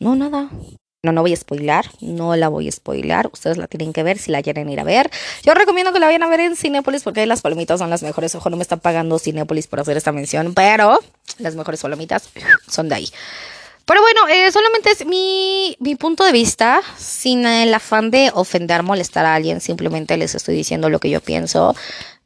no, 0.00 0.14
nada. 0.14 0.48
No, 1.04 1.12
no 1.12 1.22
voy 1.22 1.32
a 1.32 1.36
spoilar, 1.36 1.88
no 2.00 2.34
la 2.34 2.48
voy 2.48 2.66
a 2.66 2.72
spoilar. 2.72 3.30
Ustedes 3.32 3.56
la 3.56 3.68
tienen 3.68 3.92
que 3.92 4.02
ver 4.02 4.18
si 4.18 4.32
la 4.32 4.42
quieren 4.42 4.68
ir 4.68 4.80
a 4.80 4.84
ver. 4.84 5.08
Yo 5.44 5.54
recomiendo 5.54 5.92
que 5.92 6.00
la 6.00 6.06
vayan 6.06 6.24
a 6.24 6.28
ver 6.28 6.40
en 6.40 6.56
Cinépolis 6.56 7.04
porque 7.04 7.24
las 7.24 7.40
palomitas 7.40 7.78
son 7.78 7.88
las 7.88 8.02
mejores. 8.02 8.34
Ojo, 8.34 8.50
no 8.50 8.56
me 8.56 8.62
está 8.62 8.78
pagando 8.78 9.16
Cinépolis 9.20 9.68
por 9.68 9.78
hacer 9.78 9.96
esta 9.96 10.10
mención, 10.10 10.54
pero 10.54 10.98
las 11.38 11.54
mejores 11.54 11.82
palomitas 11.82 12.28
son 12.66 12.88
de 12.88 12.96
ahí. 12.96 13.08
Pero 13.84 14.00
bueno, 14.00 14.26
eh, 14.26 14.50
solamente 14.50 14.90
es 14.90 15.06
mi, 15.06 15.76
mi 15.78 15.94
punto 15.94 16.24
de 16.24 16.32
vista, 16.32 16.80
sin 16.98 17.46
el 17.46 17.72
afán 17.72 18.10
de 18.10 18.32
ofender, 18.34 18.82
molestar 18.82 19.24
a 19.24 19.36
alguien. 19.36 19.60
Simplemente 19.60 20.16
les 20.16 20.34
estoy 20.34 20.56
diciendo 20.56 20.90
lo 20.90 20.98
que 20.98 21.10
yo 21.10 21.20
pienso. 21.20 21.76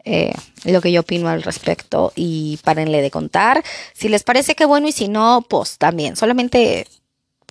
Eh, 0.05 0.33
lo 0.65 0.81
que 0.81 0.91
yo 0.91 1.03
opino 1.03 1.29
al 1.29 1.43
respecto 1.43 2.13
y 2.17 2.59
párenle 2.65 3.03
de 3.03 3.11
contar. 3.11 3.63
Si 3.93 4.09
les 4.09 4.23
parece 4.23 4.55
que 4.55 4.65
bueno 4.65 4.89
y 4.89 4.93
si 4.93 5.09
no, 5.09 5.45
pues 5.49 5.77
también. 5.77 6.17
Solamente 6.17 6.87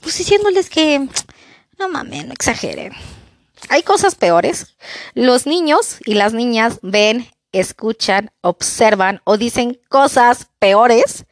pues 0.01 0.17
diciéndoles 0.17 0.69
que 0.69 1.07
no 1.79 1.89
mames, 1.89 2.25
no 2.25 2.33
exageren. 2.33 2.93
hay 3.69 3.83
cosas 3.83 4.15
peores. 4.15 4.75
Los 5.13 5.45
niños 5.45 5.97
y 6.05 6.15
las 6.15 6.33
niñas 6.33 6.79
ven, 6.81 7.27
escuchan, 7.51 8.31
observan 8.41 9.21
o 9.23 9.37
dicen 9.37 9.79
cosas 9.89 10.47
peores 10.59 11.25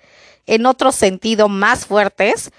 en 0.45 0.65
otro 0.65 0.91
sentido 0.91 1.49
más 1.49 1.85
fuertes 1.85 2.51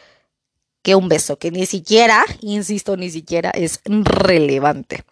que 0.83 0.95
un 0.95 1.09
beso, 1.09 1.39
que 1.39 1.51
ni 1.51 1.67
siquiera, 1.67 2.25
insisto, 2.41 2.97
ni 2.97 3.11
siquiera 3.11 3.51
es 3.51 3.81
relevante. 3.85 5.05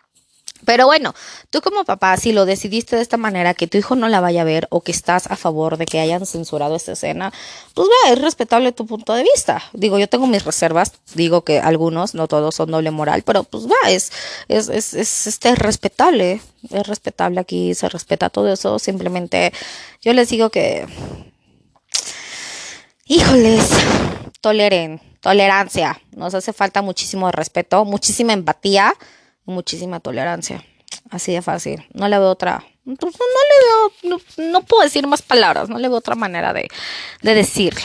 Pero 0.65 0.87
bueno, 0.87 1.15
tú 1.51 1.61
como 1.61 1.85
papá, 1.85 2.17
si 2.17 2.33
lo 2.33 2.45
decidiste 2.45 2.97
de 2.97 3.03
esta 3.03 3.17
manera, 3.17 3.55
que 3.55 3.67
tu 3.67 3.79
hijo 3.79 3.95
no 3.95 4.09
la 4.09 4.21
vaya 4.21 4.43
a 4.43 4.45
ver 4.45 4.67
o 4.71 4.81
que 4.81 4.93
estás 4.93 5.27
a 5.31 5.37
favor 5.37 5.77
de 5.77 5.87
que 5.87 6.01
hayan 6.01 6.27
censurado 6.27 6.77
esta 6.77 6.93
escena, 6.93 7.33
pues 7.75 7.89
vea, 7.89 8.13
es 8.13 8.21
respetable 8.21 8.73
tu 8.73 8.87
punto 8.87 9.15
de 9.15 9.23
vista. 9.23 9.63
Digo, 9.73 9.99
yo 9.99 10.09
tengo 10.09 10.27
mis 10.27 10.45
reservas, 10.45 10.93
digo 11.15 11.43
que 11.43 11.61
algunos, 11.61 12.15
no 12.15 12.29
todos 12.29 12.55
son 12.55 12.71
doble 12.71 12.91
moral, 12.91 13.23
pero 13.23 13.45
pues 13.45 13.67
va, 13.67 13.91
es, 13.91 14.13
es, 14.49 14.69
es, 14.69 14.95
es 14.95 15.27
este, 15.27 15.55
respetable, 15.55 16.41
es 16.71 16.87
respetable 16.87 17.41
aquí, 17.41 17.75
se 17.75 17.89
respeta 17.89 18.31
todo 18.31 18.53
eso. 18.53 18.79
Simplemente 18.79 19.53
yo 20.03 20.13
les 20.13 20.29
digo 20.29 20.51
que, 20.51 20.87
híjoles, 23.07 23.71
toleren, 24.41 25.01
tolerancia, 25.21 26.01
nos 26.17 26.35
hace 26.35 26.53
falta 26.53 26.83
muchísimo 26.83 27.31
respeto, 27.31 27.85
muchísima 27.85 28.33
empatía 28.33 28.95
muchísima 29.49 30.01
tolerancia. 30.01 30.65
Así 31.11 31.33
de 31.33 31.43
fácil. 31.43 31.87
No 31.93 32.09
le 32.09 32.19
veo 32.19 32.31
otra. 32.31 32.65
Pues, 32.85 32.99
no, 33.01 34.11
le 34.11 34.11
veo. 34.11 34.21
No, 34.51 34.63
puedo 34.63 34.83
decir 34.83 35.07
más 35.07 35.23
palabras. 35.23 35.69
No 35.69 35.79
le 35.79 35.89
veo 35.89 35.99
otra 35.99 36.15
manera 36.15 36.53
de, 36.53 36.69
de 37.23 37.35
decirlo. 37.35 37.83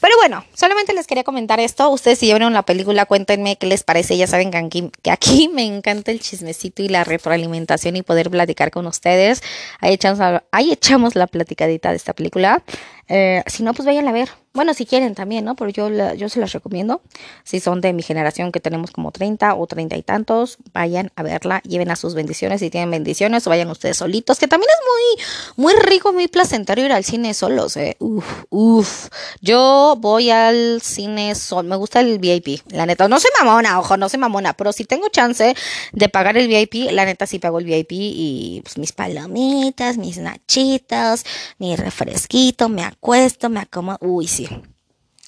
Pero 0.00 0.16
bueno, 0.16 0.44
solamente 0.54 0.92
les 0.92 1.06
quería 1.06 1.24
comentar 1.24 1.58
esto. 1.58 1.88
Ustedes 1.90 2.20
si 2.20 2.26
vieron 2.26 2.52
la 2.52 2.62
película, 2.62 3.06
cuéntenme 3.06 3.56
qué 3.56 3.66
les 3.66 3.82
parece. 3.82 4.16
Ya 4.16 4.26
saben 4.26 4.50
que 4.50 4.58
aquí, 4.58 4.90
que 5.02 5.10
aquí 5.10 5.48
me 5.52 5.64
encanta 5.64 6.10
el 6.10 6.20
chismecito 6.20 6.82
y 6.82 6.88
la 6.88 7.04
retroalimentación 7.04 7.96
y 7.96 8.02
poder 8.02 8.30
platicar 8.30 8.70
con 8.70 8.86
ustedes. 8.86 9.42
Ahí 9.80 9.94
echamos, 9.94 10.42
ahí 10.52 10.72
echamos 10.72 11.14
la 11.16 11.26
platicadita 11.26 11.90
de 11.90 11.96
esta 11.96 12.12
película. 12.12 12.62
Eh, 13.08 13.42
si 13.46 13.62
no, 13.62 13.74
pues 13.74 13.86
vayan 13.86 14.06
a 14.08 14.12
ver. 14.12 14.28
Bueno, 14.54 14.74
si 14.74 14.86
quieren 14.86 15.14
también, 15.14 15.44
¿no? 15.44 15.54
Pero 15.54 15.70
yo, 15.70 16.14
yo 16.14 16.28
se 16.28 16.40
las 16.40 16.52
recomiendo. 16.52 17.00
Si 17.44 17.60
son 17.60 17.80
de 17.80 17.92
mi 17.92 18.02
generación, 18.02 18.50
que 18.50 18.60
tenemos 18.60 18.90
como 18.90 19.12
30 19.12 19.54
o 19.54 19.66
30 19.66 19.96
y 19.96 20.02
tantos, 20.02 20.58
vayan 20.72 21.12
a 21.14 21.22
verla, 21.22 21.60
lleven 21.62 21.90
a 21.90 21.96
sus 21.96 22.14
bendiciones. 22.14 22.60
Si 22.60 22.68
tienen 22.68 22.90
bendiciones, 22.90 23.46
o 23.46 23.50
vayan 23.50 23.70
ustedes 23.70 23.98
solitos, 23.98 24.38
que 24.38 24.48
también 24.48 24.70
es 24.70 25.64
muy, 25.64 25.72
muy 25.72 25.80
rico, 25.80 26.12
muy 26.12 26.28
placentero 26.28 26.82
ir 26.82 26.92
al 26.92 27.04
cine 27.04 27.34
solos, 27.34 27.76
¿eh? 27.76 27.96
Uf, 28.00 28.44
uf. 28.50 29.08
Yo 29.40 29.96
voy 29.98 30.30
al 30.30 30.80
cine 30.82 31.34
solo. 31.34 31.68
Me 31.68 31.76
gusta 31.76 32.00
el 32.00 32.18
VIP, 32.18 32.62
la 32.70 32.84
neta. 32.84 33.06
No 33.06 33.20
soy 33.20 33.30
mamona, 33.38 33.78
ojo, 33.78 33.96
no 33.96 34.08
soy 34.08 34.18
mamona, 34.18 34.54
pero 34.54 34.72
si 34.72 34.84
tengo 34.84 35.08
chance 35.08 35.54
de 35.92 36.08
pagar 36.08 36.36
el 36.36 36.48
VIP, 36.48 36.90
la 36.90 37.04
neta 37.04 37.26
sí 37.26 37.38
pago 37.38 37.58
el 37.60 37.64
VIP 37.64 37.92
y 37.92 38.60
pues 38.64 38.76
mis 38.76 38.92
palomitas, 38.92 39.98
mis 39.98 40.18
nachitas, 40.18 41.24
mi 41.58 41.76
refresquito, 41.76 42.68
me 42.68 42.82
acuesto, 42.98 43.48
me 43.48 43.60
acomodo. 43.60 43.98
Uy, 44.00 44.26
sí. 44.26 44.48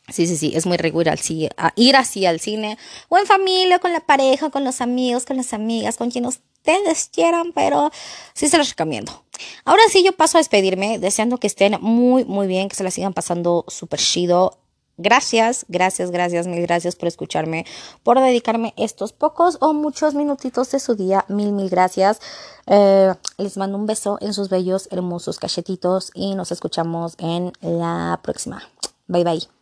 Sí, 0.09 0.27
sí, 0.27 0.37
sí, 0.37 0.53
es 0.55 0.67
muy 0.67 0.77
ir, 0.77 1.09
al, 1.09 1.21
ir 1.77 1.97
así 1.97 2.27
al 2.27 2.41
cine 2.41 2.77
o 3.09 3.17
en 3.17 3.27
familia, 3.27 3.79
con 3.79 3.93
la 3.93 4.00
pareja, 4.00 4.50
con 4.50 4.65
los 4.65 4.81
amigos, 4.81 5.25
con 5.25 5.37
las 5.37 5.53
amigas, 5.53 5.97
con 5.97 6.11
quien 6.11 6.27
ustedes 6.27 7.11
quieran, 7.12 7.53
pero 7.53 7.93
sí 8.35 8.49
se 8.49 8.59
los 8.59 8.71
recomiendo. 8.71 9.25
Ahora 9.65 9.83
sí, 9.89 10.03
yo 10.03 10.12
paso 10.12 10.37
a 10.37 10.41
despedirme, 10.41 10.99
deseando 10.99 11.39
que 11.39 11.47
estén 11.47 11.77
muy, 11.81 12.25
muy 12.25 12.49
bien, 12.49 12.69
que 12.69 12.75
se 12.75 12.83
la 12.83 12.91
sigan 12.91 13.12
pasando 13.12 13.65
súper 13.69 14.00
chido. 14.00 14.59
Gracias, 15.02 15.64
gracias, 15.69 16.11
gracias, 16.11 16.47
mil 16.47 16.61
gracias 16.61 16.95
por 16.95 17.09
escucharme, 17.09 17.64
por 18.02 18.21
dedicarme 18.21 18.75
estos 18.76 19.14
pocos 19.14 19.57
o 19.61 19.73
muchos 19.73 20.14
minutitos 20.14 20.71
de 20.73 20.78
su 20.78 20.95
día. 20.95 21.25
Mil, 21.28 21.52
mil 21.52 21.71
gracias. 21.71 22.21
Eh, 22.66 23.14
les 23.38 23.57
mando 23.57 23.78
un 23.78 23.87
beso 23.87 24.19
en 24.21 24.35
sus 24.35 24.50
bellos, 24.50 24.88
hermosos 24.90 25.38
cachetitos 25.38 26.11
y 26.14 26.35
nos 26.35 26.52
escuchamos 26.52 27.14
en 27.19 27.52
la 27.62 28.21
próxima. 28.23 28.62
Bye 29.09 29.25
bye. 29.25 29.60